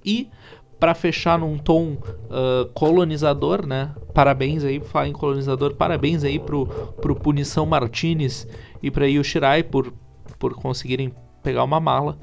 [0.05, 0.29] E
[0.79, 3.93] para fechar num tom uh, colonizador, né?
[4.13, 6.65] Parabéns aí, falar em colonizador, parabéns aí pro,
[7.01, 8.47] pro Punição Martinez
[8.81, 9.93] e para Yoshirai por
[10.41, 11.13] por conseguirem
[11.43, 12.17] pegar uma mala.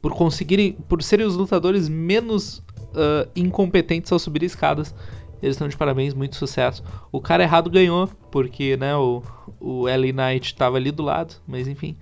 [0.00, 2.60] por conseguirem, por serem os lutadores menos
[2.94, 4.94] uh, incompetentes ao subir escadas.
[5.42, 6.82] Eles estão de parabéns, muito sucesso.
[7.12, 9.22] O cara errado ganhou, porque né, o,
[9.60, 11.98] o LA Knight estava ali do lado, mas enfim.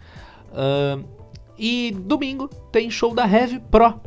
[0.52, 1.04] Uh,
[1.58, 4.00] e domingo tem show da Heavy Pro.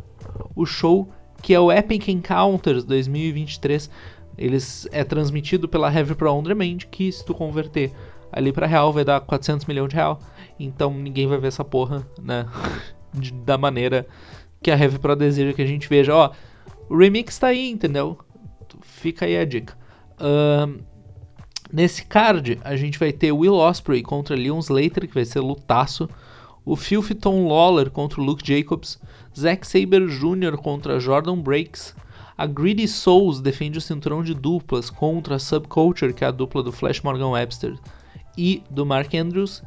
[0.56, 1.10] O show
[1.42, 3.90] que é o Epic Encounters 2023.
[4.38, 7.92] Eles é transmitido pela Heavy Pro On Demand, que se tu converter
[8.32, 10.20] ali para real vai dar 400 milhões de real.
[10.64, 12.46] Então ninguém vai ver essa porra, né?
[13.14, 14.08] De, da maneira
[14.64, 16.16] que a Heavy Pro deseja que a gente veja.
[16.16, 16.32] Ó,
[16.90, 18.18] o remix tá aí, entendeu?
[18.82, 19.78] Fica aí a dica.
[21.72, 26.10] Nesse card, a gente vai ter Will Osprey contra Leon Slater, que vai ser lutaço.
[26.66, 29.00] O Filthy Tom Lawler contra o Luke Jacobs.
[29.38, 30.58] Zack Saber Jr.
[30.58, 31.96] contra Jordan Breaks.
[32.38, 36.62] A Greedy Souls defende o cinturão de duplas contra a Subculture, que é a dupla
[36.62, 37.78] do Flash Morgan Webster
[38.38, 39.64] e do Mark Andrews.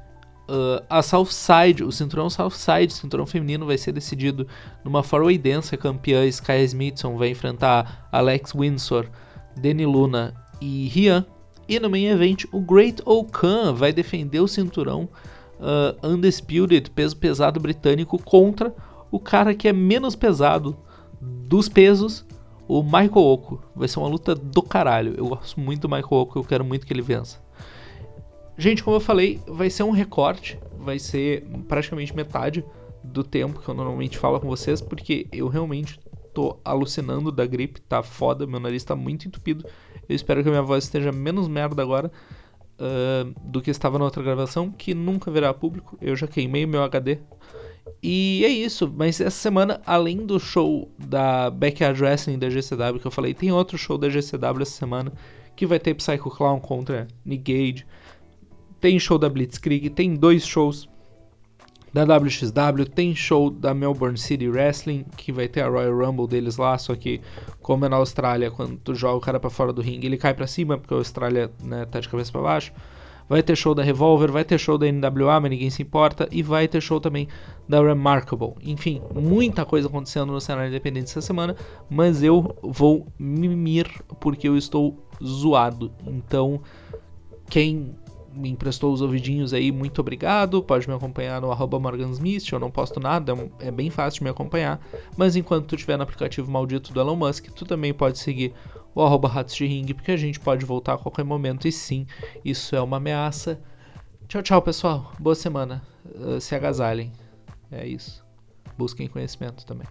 [0.46, 4.46] Uh, a Southside, o cinturão Southside, cinturão feminino, vai ser decidido
[4.84, 5.74] numa four-way dance.
[5.74, 9.06] A campeã Sky Smithson vai enfrentar Alex Windsor,
[9.56, 11.24] Danny Luna e Rian.
[11.66, 15.08] E no main event, o Great Okan vai defender o cinturão
[15.58, 18.74] uh, Undisputed, peso pesado britânico, contra
[19.10, 20.76] o cara que é menos pesado
[21.20, 22.24] dos pesos,
[22.68, 23.62] o Michael Oko.
[23.74, 25.14] Vai ser uma luta do caralho.
[25.16, 27.42] Eu gosto muito do Michael Oko, eu quero muito que ele vença.
[28.56, 32.64] Gente, como eu falei, vai ser um recorte, vai ser praticamente metade
[33.02, 35.98] do tempo que eu normalmente falo com vocês, porque eu realmente
[36.32, 39.64] tô alucinando da gripe, tá foda, meu nariz tá muito entupido.
[40.08, 42.10] Eu espero que a minha voz esteja menos merda agora
[42.78, 45.96] uh, do que estava na outra gravação, que nunca virá público.
[46.00, 47.18] Eu já queimei meu HD.
[48.02, 53.06] E é isso, mas essa semana, além do show da Backyard Wrestling da GCW que
[53.06, 55.12] eu falei, tem outro show da GCW essa semana
[55.54, 57.86] que vai ter Psycho Clown contra Nick Gage
[58.84, 60.86] tem show da Blitzkrieg, tem dois shows
[61.90, 66.58] da WXW, tem show da Melbourne City Wrestling, que vai ter a Royal Rumble deles
[66.58, 67.22] lá, só que
[67.62, 70.34] como é na Austrália, quando tu joga o cara para fora do ringue, ele cai
[70.34, 72.74] para cima, porque a Austrália né, tá de cabeça para baixo.
[73.26, 76.42] Vai ter show da Revolver, vai ter show da NWA, mas ninguém se importa, e
[76.42, 77.26] vai ter show também
[77.66, 78.52] da Remarkable.
[78.60, 81.56] Enfim, muita coisa acontecendo no cenário independente essa semana,
[81.88, 83.88] mas eu vou mimir
[84.20, 85.90] porque eu estou zoado.
[86.06, 86.60] Então,
[87.48, 87.94] quem
[88.34, 90.62] me emprestou os ouvidinhos aí, muito obrigado.
[90.62, 94.24] Pode me acompanhar no arroba morgansmith, eu não posto nada, é, é bem fácil de
[94.24, 94.80] me acompanhar.
[95.16, 98.52] Mas enquanto tu estiver no aplicativo maldito do Elon Musk, tu também pode seguir
[98.94, 101.66] o arroba ratos de ring, porque a gente pode voltar a qualquer momento.
[101.66, 102.06] E sim,
[102.44, 103.60] isso é uma ameaça.
[104.28, 105.12] Tchau, tchau, pessoal.
[105.18, 105.82] Boa semana.
[106.04, 107.12] Uh, se agasalhem.
[107.70, 108.24] É isso.
[108.76, 109.86] Busquem conhecimento também.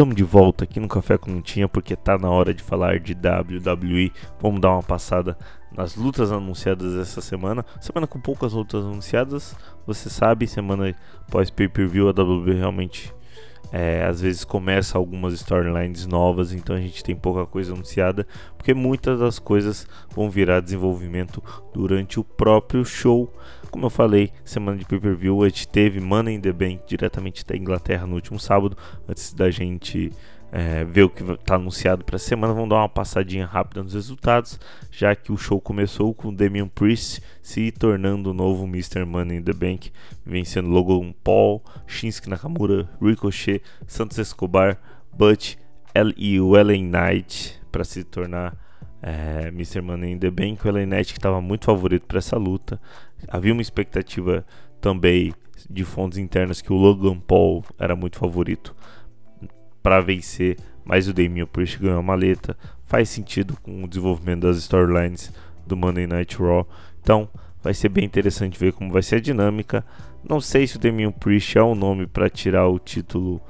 [0.00, 4.10] Estamos de volta aqui no Café com porque tá na hora de falar de WWE.
[4.40, 5.36] Vamos dar uma passada
[5.70, 7.62] nas lutas anunciadas essa semana.
[7.82, 9.54] Semana com poucas lutas anunciadas,
[9.86, 10.96] você sabe, semana
[11.30, 13.12] pós pay-per-view a WWE realmente
[13.72, 18.74] é, às vezes começa algumas storylines novas, então a gente tem pouca coisa anunciada, porque
[18.74, 21.42] muitas das coisas vão virar desenvolvimento
[21.72, 23.32] durante o próprio show.
[23.70, 27.56] Como eu falei, semana de pay-per-view, a gente teve Money in the Bank diretamente da
[27.56, 28.76] Inglaterra no último sábado,
[29.08, 30.12] antes da gente
[30.52, 32.52] é, ver o que está anunciado para a semana.
[32.52, 34.58] Vamos dar uma passadinha rápida nos resultados,
[34.90, 39.04] já que o show começou com Damian Priest se tornando o novo Mr.
[39.04, 39.92] Money in the Bank,
[40.24, 44.78] vencendo Logan Paul, Shinsuke Nakamura, Ricochet, Santos Escobar,
[45.12, 45.56] Butch
[46.16, 48.56] e o Ellen Knight para se tornar
[49.02, 49.80] é, Mr.
[49.80, 50.64] Money in the Bank.
[50.64, 52.80] O Ellen Knight que estava muito favorito para essa luta.
[53.28, 54.44] Havia uma expectativa
[54.80, 55.32] também
[55.68, 58.74] de fontes internas que o Logan Paul era muito favorito
[59.82, 62.56] para vencer, mas o Damian Priest ganhou a maleta.
[62.84, 65.32] Faz sentido com o desenvolvimento das storylines
[65.66, 66.66] do Monday Night Raw.
[67.00, 67.28] Então,
[67.62, 69.84] vai ser bem interessante ver como vai ser a dinâmica.
[70.28, 73.40] Não sei se o Damian Priest é o nome para tirar o título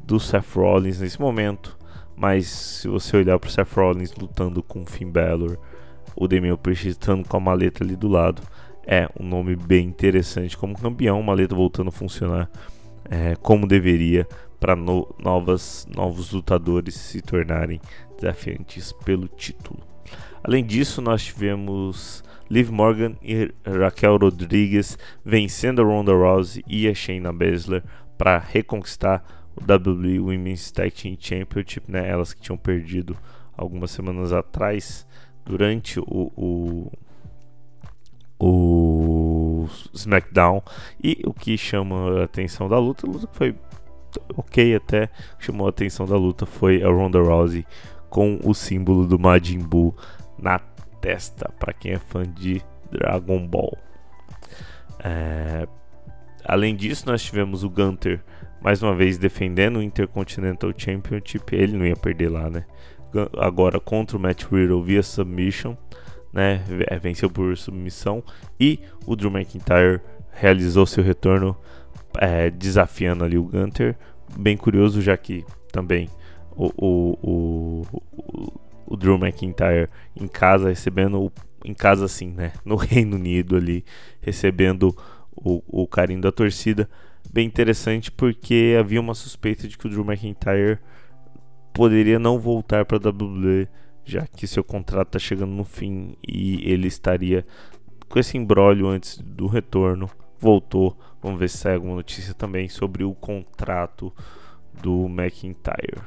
[0.00, 1.76] do Seth Rollins nesse momento,
[2.16, 5.58] mas se você olhar para o Seth Rollins lutando com o Finn Balor,
[6.16, 8.42] o Damian Priest estando com a maleta ali do lado,
[8.86, 12.50] é um nome bem interessante como campeão, maleta voltando a funcionar
[13.10, 14.26] é, como deveria
[14.58, 17.80] para no, novas novos lutadores se tornarem
[18.18, 19.80] desafiantes pelo título.
[20.42, 26.94] Além disso, nós tivemos Liv Morgan e Raquel Rodrigues vencendo a Ronda Rousey e a
[26.94, 27.82] Shayna Baszler
[28.16, 29.22] para reconquistar
[29.54, 32.08] o WWE Women's Tag Team Championship, né?
[32.08, 33.16] Elas que tinham perdido
[33.56, 35.06] algumas semanas atrás
[35.44, 36.92] durante o, o,
[38.38, 40.62] o SmackDown
[41.02, 43.54] e o que chama a atenção da luta, a luta foi
[44.36, 45.10] ok até.
[45.38, 47.66] Chamou a atenção da luta foi a Ronda Rousey
[48.08, 49.94] com o símbolo do Majin Buu
[50.38, 50.58] na
[51.00, 53.76] testa, para quem é fã de Dragon Ball.
[55.00, 55.66] É...
[56.44, 58.22] Além disso, nós tivemos o Gunter
[58.60, 61.54] mais uma vez defendendo o Intercontinental Championship.
[61.54, 62.64] Ele não ia perder lá, né?
[63.38, 65.76] Agora contra o Matt Riddle via submission,
[66.32, 66.62] né?
[67.00, 68.22] Venceu por submissão.
[68.58, 70.00] E o Drew McIntyre
[70.32, 71.56] realizou seu retorno
[72.18, 73.96] é, desafiando ali o Gunter.
[74.36, 76.08] Bem curioso, já que também
[76.54, 81.32] o, o, o, o, o Drew McIntyre em casa recebendo
[81.64, 82.52] em casa assim, né?
[82.64, 83.84] No Reino Unido ali
[84.20, 84.94] recebendo
[85.34, 86.88] o, o carinho da torcida.
[87.32, 90.78] Bem interessante porque havia uma suspeita de que o Drew McIntyre
[91.72, 93.68] poderia não voltar para a WWE,
[94.04, 97.46] já que seu contrato está chegando no fim e ele estaria
[98.08, 100.08] com esse embrólio antes do retorno.
[100.40, 100.96] Voltou.
[101.22, 104.12] Vamos ver se sai alguma notícia também sobre o contrato
[104.82, 106.00] do McIntyre.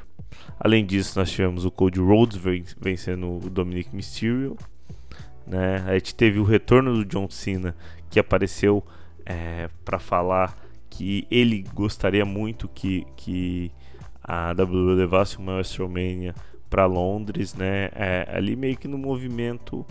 [0.58, 2.40] Além disso, nós tivemos o Cody Rhodes
[2.80, 4.56] vencendo o Dominic Mysterio.
[5.46, 5.84] Né?
[5.86, 7.76] A gente teve o retorno do John Cena,
[8.08, 8.82] que apareceu
[9.26, 10.56] é, para falar
[10.88, 13.72] que ele gostaria muito que, que
[14.22, 16.34] a WWE levasse uma WrestleMania
[16.68, 17.90] para Londres, né?
[17.94, 19.84] É, ali meio que no movimento,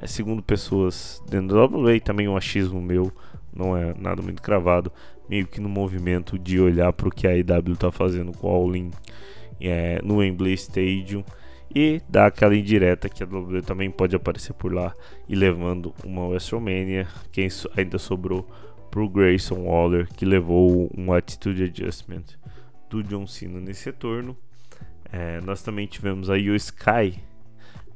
[0.00, 3.12] é, segundo pessoas dentro da WWE, também um achismo meu,
[3.54, 4.92] não é nada muito cravado,
[5.28, 8.50] meio que no movimento de olhar para o que a IW está fazendo com o
[8.50, 8.90] All In
[9.60, 11.24] é, no Wembley Stadium
[11.74, 14.94] e dar aquela indireta que a WWE também pode aparecer por lá
[15.28, 17.08] e levando uma WrestleMania.
[17.32, 18.48] Quem ainda sobrou
[18.90, 22.24] pro Grayson Waller, que levou um attitude adjustment
[22.88, 24.36] do John Cena nesse retorno.
[25.10, 27.20] É, nós também tivemos aí o Sky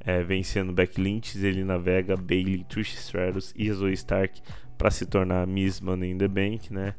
[0.00, 4.40] é, vencendo Beck Lynch, ele navega Bailey, Trish Stratus e Zoe Stark
[4.78, 6.94] para se tornar Miss Money in the Bank, né?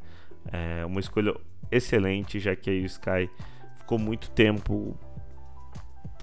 [0.52, 1.34] É uma escolha
[1.72, 3.28] excelente, já que o Sky
[3.78, 4.96] ficou muito tempo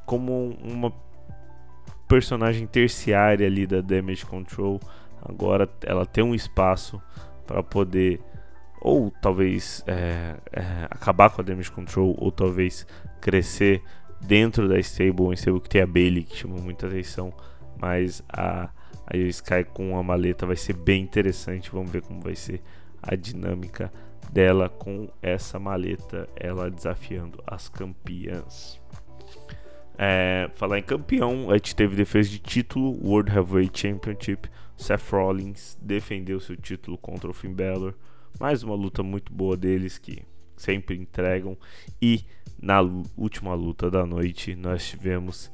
[0.06, 0.94] como uma
[2.08, 4.80] personagem terciária ali da Damage Control.
[5.22, 7.02] Agora ela tem um espaço
[7.46, 8.22] para poder
[8.80, 12.86] ou talvez é, é, acabar com a Damage Control ou talvez
[13.20, 13.82] crescer
[14.22, 17.34] dentro da stable, um stable que tem a Bailey que chama muita atenção,
[17.80, 18.70] mas a,
[19.06, 22.62] a Sky com a maleta vai ser bem interessante, vamos ver como vai ser
[23.02, 23.92] a dinâmica
[24.32, 28.80] dela com essa maleta, ela desafiando as campeãs.
[29.98, 34.50] É, falar em campeão, a gente teve defesa de título, World Heavyweight Championship.
[34.76, 37.96] Seth Rollins defendeu seu título contra o Finn Balor.
[38.40, 40.22] Mais uma luta muito boa deles que
[40.56, 41.58] sempre entregam.
[42.00, 42.24] E
[42.62, 42.80] na
[43.16, 45.52] última luta da noite, nós tivemos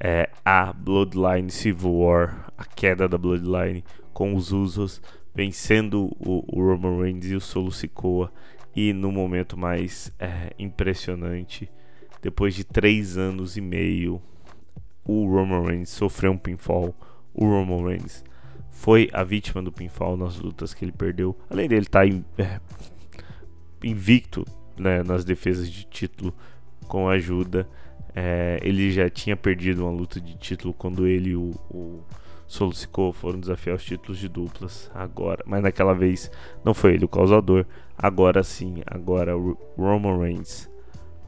[0.00, 5.00] é, a Bloodline Civil War, a queda da Bloodline com os Usos
[5.34, 8.32] vencendo o, o Roman Reigns e o Solo Sikoa.
[8.74, 11.70] E no momento mais é, impressionante,
[12.20, 14.20] depois de três anos e meio,
[15.04, 16.94] o Roman Reigns sofreu um pinfall.
[17.32, 18.24] O Roman Reigns
[18.70, 21.36] foi a vítima do pinfall nas lutas que ele perdeu.
[21.48, 22.60] Além dele estar tá é,
[23.82, 24.44] invicto
[24.78, 26.34] né, nas defesas de título
[26.86, 27.68] com ajuda.
[28.18, 32.02] É, ele já tinha perdido uma luta de título quando ele e o, o
[33.12, 36.30] foram desafiar os títulos de duplas agora, mas naquela vez
[36.64, 37.66] não foi ele o causador.
[37.98, 40.70] Agora sim, agora o Roman Reigns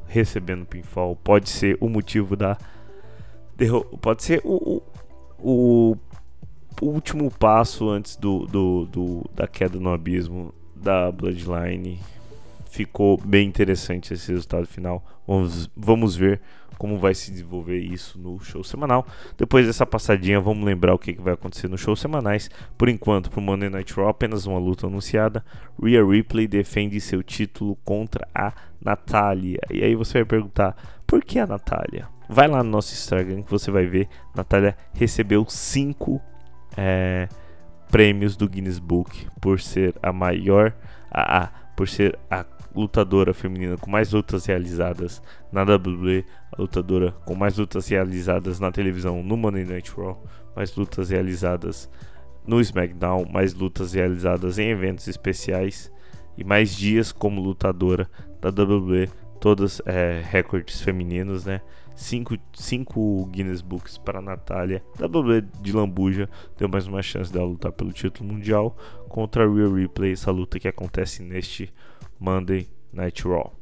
[0.06, 2.56] recebendo pinfall pode ser o motivo da
[4.00, 4.82] pode ser o,
[5.38, 5.96] o,
[6.80, 11.98] o último passo antes do, do, do, da queda no abismo da Bloodline.
[12.70, 15.04] Ficou bem interessante esse resultado final.
[15.26, 16.40] Vamos, vamos ver
[16.78, 19.06] como vai se desenvolver isso no show semanal.
[19.36, 22.48] Depois dessa passadinha, vamos lembrar o que, vai acontecer nos shows semanais.
[22.78, 25.44] Por enquanto, para o Monday Night Raw, apenas uma luta anunciada.
[25.82, 29.60] Rhea Ripley defende seu título contra a Natália.
[29.70, 30.76] E aí você vai perguntar,
[31.06, 32.08] por que a Natália?
[32.28, 34.08] Vai lá no nosso Instagram que você vai ver.
[34.34, 36.20] Natália recebeu 5
[36.76, 37.28] é,
[37.90, 40.72] prêmios do Guinness Book por ser a maior,
[41.10, 47.12] a, a, por ser a lutadora feminina com mais lutas realizadas na WWE, a lutadora
[47.24, 50.22] com mais lutas realizadas na televisão no Monday Night Raw,
[50.54, 51.90] mais lutas realizadas
[52.46, 55.92] no SmackDown, mais lutas realizadas em eventos especiais
[56.36, 58.08] e mais dias como lutadora
[58.40, 59.08] da WWE,
[59.40, 61.60] todas é, recordes femininos, né?
[61.94, 64.82] Cinco, cinco Guinness Books para Natália.
[65.00, 68.76] WWE de Lambuja deu mais uma chance dela lutar pelo título mundial
[69.08, 71.72] contra a Real Replay, essa luta que acontece neste
[72.18, 73.54] Monday Night Raw.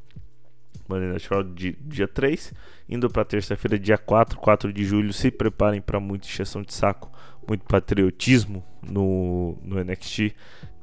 [0.89, 2.53] Monday Night Raw dia 3,
[2.89, 5.13] indo para terça-feira, dia 4, 4 de julho.
[5.13, 7.11] Se preparem para muita injeção de saco,
[7.47, 10.35] muito patriotismo no, no NXT,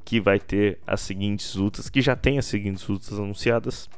[0.05, 3.89] que vai ter as seguintes lutas, que já tem as seguintes lutas anunciadas.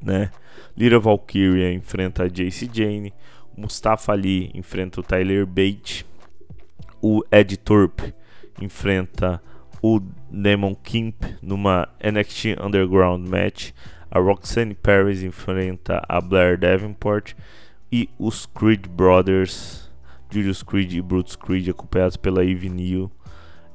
[0.00, 0.30] né?
[0.76, 3.12] Lyra Valkyria enfrenta a Jace Jane,
[3.56, 6.06] Mustafa Ali enfrenta o Tyler Bate,
[7.00, 8.14] o Ed Thorpe
[8.60, 9.42] enfrenta
[9.82, 10.00] o
[10.36, 13.72] Demon Kimp numa NXT Underground match,
[14.10, 17.34] a Roxanne Paris enfrenta a Blair Davenport
[17.90, 19.90] e os Creed Brothers,
[20.30, 23.10] Julius Creed e Brutus Creed, acompanhados pela Eve Neal,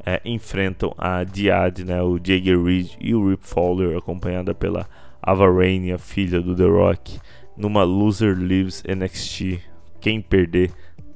[0.05, 4.88] é, enfrentam a Diad, né, o Jagger Reed e o Rip Fowler, acompanhada pela
[5.22, 7.20] Ava Rain, a filha do The Rock,
[7.57, 9.59] numa Loser Lives NXT.
[9.99, 10.72] Quem perder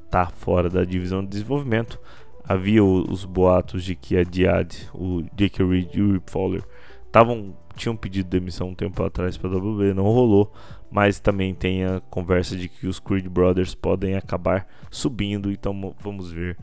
[0.10, 2.00] tá fora da divisão de desenvolvimento.
[2.48, 6.64] Havia os boatos de que a Diad, o Jake Reed e o Rip Fowler
[7.12, 10.54] tavam, tinham pedido demissão um tempo atrás para a WWE, não rolou,
[10.92, 16.32] mas também tem a conversa de que os Creed Brothers podem acabar subindo, então vamos
[16.32, 16.58] ver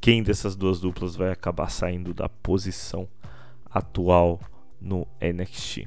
[0.00, 3.08] quem dessas duas duplas vai acabar saindo da posição
[3.70, 4.40] atual
[4.80, 5.86] no NXT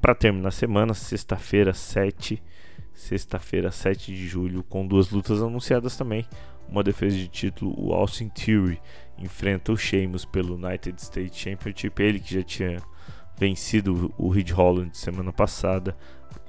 [0.00, 2.40] para terminar a semana, sexta-feira, 7,
[2.96, 6.26] sexta-feira, 7 de julho, com duas lutas anunciadas também.
[6.68, 8.80] Uma defesa de título, o Austin Theory
[9.18, 12.82] enfrenta o Sheamus pelo United States Championship, ele que já tinha
[13.38, 15.96] vencido o Ridge Holland semana passada,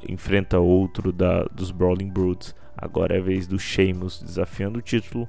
[0.07, 2.55] enfrenta outro da, dos Brawling Brutes.
[2.75, 5.27] Agora é a vez do Sheamus desafiando o título.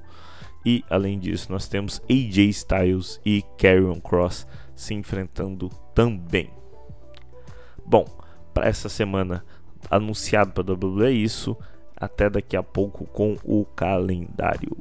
[0.64, 6.50] E além disso, nós temos AJ Styles e Karrion Cross se enfrentando também.
[7.84, 8.04] Bom,
[8.52, 9.44] para essa semana
[9.90, 11.56] anunciado para WWE é isso.
[11.96, 14.76] Até daqui a pouco com o calendário.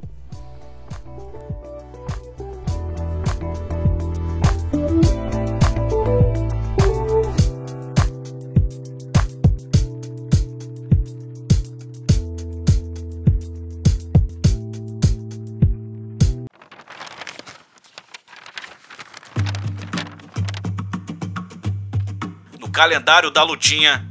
[22.78, 24.07] calendário da lutinha.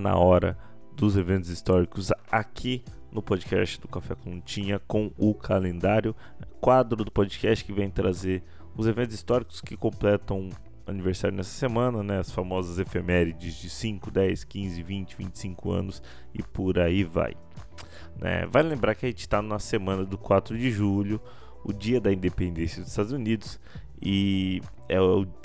[0.00, 0.58] Na hora
[0.96, 2.82] dos eventos históricos aqui
[3.12, 6.14] no podcast do Café com Tinha com o calendário,
[6.60, 8.42] quadro do podcast que vem trazer
[8.76, 10.50] os eventos históricos que completam
[10.86, 12.18] aniversário nessa semana, né?
[12.18, 16.02] As famosas efemérides de 5, 10, 15, 20, 25 anos
[16.34, 17.34] e por aí vai.
[18.18, 18.46] Né?
[18.46, 21.20] Vale lembrar que a gente está na semana do 4 de julho,
[21.64, 23.60] o dia da independência dos Estados Unidos,
[24.02, 24.96] e é,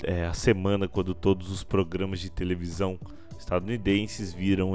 [0.04, 2.98] é a semana quando todos os programas de televisão
[3.46, 4.72] estadunidenses viram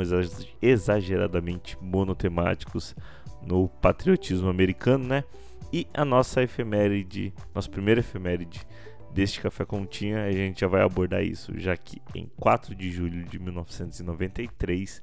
[0.61, 2.95] exageradamente monotemáticos
[3.45, 5.25] no patriotismo americano, né?
[5.73, 8.65] E a nossa efeméride, nossa primeira efeméride
[9.13, 13.25] deste Café Continha, a gente já vai abordar isso, já que em 4 de julho
[13.25, 15.01] de 1993,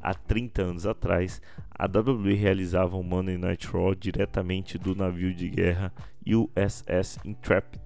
[0.00, 5.50] há 30 anos atrás, a WWE realizava um Monday Night Raw diretamente do navio de
[5.50, 5.92] guerra
[6.26, 7.82] USS Intrepid,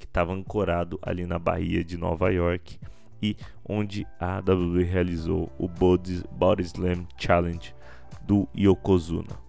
[0.00, 2.78] que estava ancorado ali na Baía de Nova York
[3.24, 6.22] e onde a WWE realizou o Body,
[6.62, 7.74] Slam Challenge
[8.22, 9.42] do Yokozuna.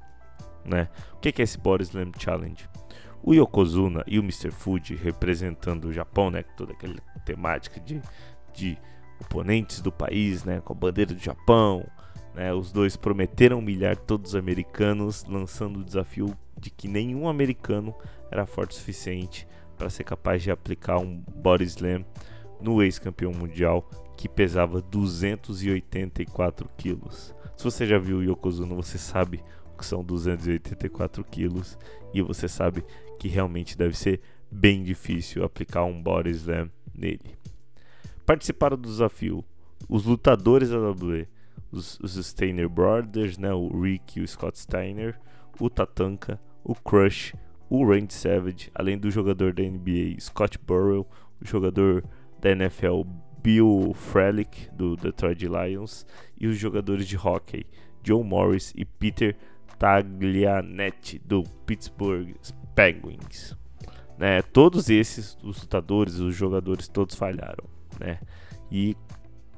[0.64, 0.88] Né?
[1.14, 2.70] O que é esse Body Slam Challenge?
[3.22, 4.50] O Yokozuna e o Mr.
[4.50, 6.44] Fuji representando o Japão, né?
[6.56, 6.96] Toda aquela
[7.26, 8.02] temática de,
[8.54, 8.78] de
[9.20, 10.62] oponentes do país, né?
[10.62, 11.86] Com a bandeira do Japão,
[12.34, 12.54] né?
[12.54, 17.94] Os dois prometeram humilhar todos os americanos, lançando o desafio de que nenhum americano
[18.32, 22.06] era forte o suficiente para ser capaz de aplicar um Body Slam
[22.66, 23.88] no ex-campeão mundial
[24.18, 27.36] que pesava 284 quilos.
[27.56, 31.78] Se você já viu o Yokozuna, você sabe o que são 284 quilos
[32.14, 32.84] e você sabe
[33.20, 37.36] que realmente deve ser bem difícil aplicar um body slam nele.
[38.26, 39.46] Participaram do desafio
[39.88, 41.28] os lutadores da WWE,
[41.72, 45.20] os, os Steiner Brothers, né, o Rick e o Scott Steiner,
[45.60, 47.36] o Tatanka, o Crush,
[47.70, 51.08] o Randy Savage, além do jogador da NBA Scott Burrell,
[51.40, 52.04] o jogador
[52.46, 53.02] da NFL
[53.42, 56.06] Bill Frelick, do Detroit Lions,
[56.40, 57.66] e os jogadores de hockey
[58.04, 59.36] Joe Morris e Peter
[59.80, 62.36] Taglianetti, do Pittsburgh
[62.76, 63.58] Penguins.
[64.16, 67.66] Né, todos esses, os lutadores, os jogadores, todos falharam.
[68.00, 68.20] Né?
[68.72, 68.96] E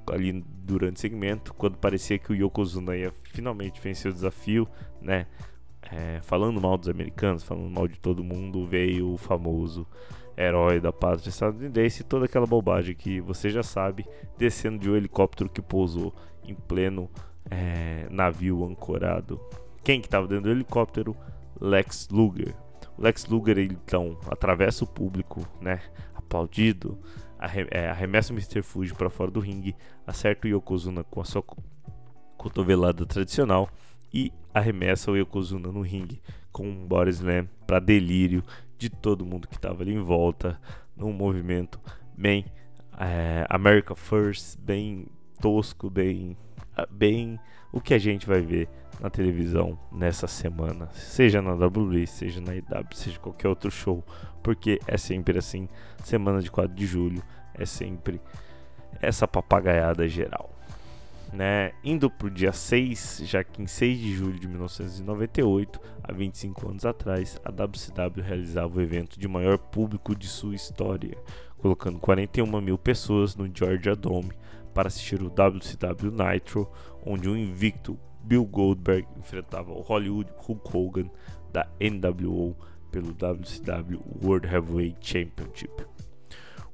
[0.09, 4.65] ali durante o segmento, quando parecia que o Yokozuna ia finalmente vencer o desafio,
[5.01, 5.27] né?
[5.91, 9.85] É, falando mal dos americanos, falando mal de todo mundo, veio o famoso
[10.37, 14.05] herói da pátria estadunidense e toda aquela bobagem que você já sabe,
[14.37, 16.13] descendo de um helicóptero que pousou
[16.43, 17.09] em pleno
[17.49, 19.39] é, navio ancorado.
[19.83, 21.15] Quem que estava dentro do helicóptero?
[21.59, 22.53] Lex Luger.
[22.97, 25.81] O Lex Luger ele, então atravessa o público, né,
[26.15, 26.99] aplaudido,
[27.71, 28.61] é, arremessa o Mr.
[28.61, 29.75] Fuji para fora do ringue,
[30.05, 31.43] acerta o Yokozuna com a sua
[32.37, 33.69] cotovelada tradicional
[34.13, 36.21] e arremessa o Yokozuna no ringue
[36.51, 38.43] com um body slam para delírio
[38.77, 40.59] de todo mundo que estava ali em volta,
[40.95, 41.79] num movimento
[42.15, 42.45] bem
[42.97, 45.07] é, America First, bem
[45.39, 46.35] tosco, bem,
[46.89, 47.39] bem
[47.71, 48.67] o que a gente vai ver
[48.99, 54.03] na televisão nessa semana, seja na WWE, seja na IW, seja qualquer outro show,
[54.41, 55.69] porque é sempre assim,
[56.03, 57.21] semana de 4 de julho
[57.53, 58.19] é sempre
[58.99, 60.56] essa papagaiada geral.
[61.33, 61.73] Né?
[61.83, 66.69] Indo para o dia 6, já que em 6 de julho de 1998, há 25
[66.69, 71.17] anos atrás, a WCW realizava o evento de maior público de sua história,
[71.57, 74.31] colocando 41 mil pessoas no Georgia Dome
[74.73, 76.71] para assistir o WCW Nitro,
[77.05, 81.09] onde o invicto Bill Goldberg enfrentava o Hollywood Hulk Hogan
[81.51, 82.55] da NWO
[82.91, 85.96] pelo WCW World Heavyweight Championship.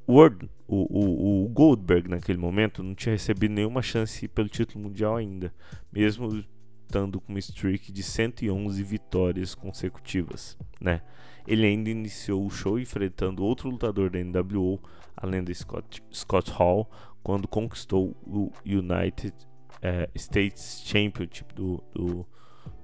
[0.05, 4.83] O, World, o, o, o, Goldberg naquele momento não tinha recebido nenhuma chance pelo título
[4.83, 5.53] mundial ainda,
[5.91, 6.43] mesmo
[6.85, 11.01] estando com uma streak de 111 vitórias consecutivas, né?
[11.47, 14.79] Ele ainda iniciou o show enfrentando outro lutador da NWO,
[15.15, 16.89] além de Scott, Scott Hall,
[17.21, 19.33] quando conquistou o United
[19.81, 22.25] é, States Championship do, do,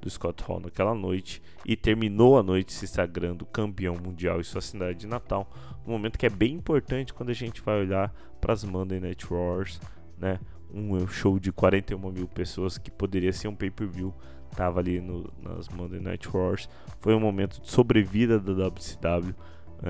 [0.01, 4.61] do, Scott Hall naquela noite e terminou a noite se sagrando campeão mundial em sua
[4.61, 5.49] cidade de Natal.
[5.85, 9.31] Um momento que é bem importante quando a gente vai olhar para as Monday Night
[9.31, 9.79] Wars,
[10.17, 10.39] né?
[10.71, 14.13] Um show de 41 mil pessoas que poderia ser um pay-per-view
[14.51, 16.69] estava ali no, nas Monday Night Wars.
[16.99, 19.33] Foi um momento de sobrevida da WCW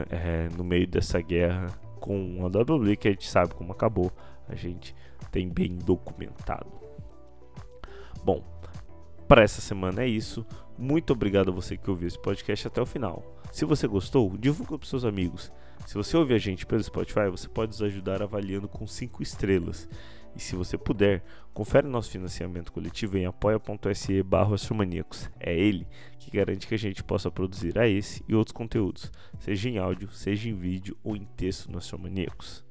[0.09, 1.67] é, no meio dessa guerra
[1.99, 4.11] com a WWE, que a gente sabe como acabou,
[4.47, 4.95] a gente
[5.31, 6.71] tem bem documentado.
[8.23, 8.43] Bom,
[9.29, 10.43] para essa semana é isso.
[10.75, 13.23] Muito obrigado a você que ouviu esse podcast até o final.
[13.51, 15.51] Se você gostou, divulga para seus amigos.
[15.85, 19.87] Se você ouve a gente pelo Spotify, você pode nos ajudar avaliando com 5 estrelas.
[20.35, 21.23] E se você puder,
[21.53, 24.55] confere nosso financiamento coletivo em apoia.se barra
[25.39, 29.69] É ele que garante que a gente possa produzir a esse e outros conteúdos, seja
[29.69, 32.65] em áudio, seja em vídeo ou em texto no Astromaníacos.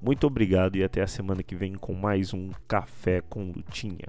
[0.00, 4.08] Muito obrigado e até a semana que vem com mais um Café com Lutinha.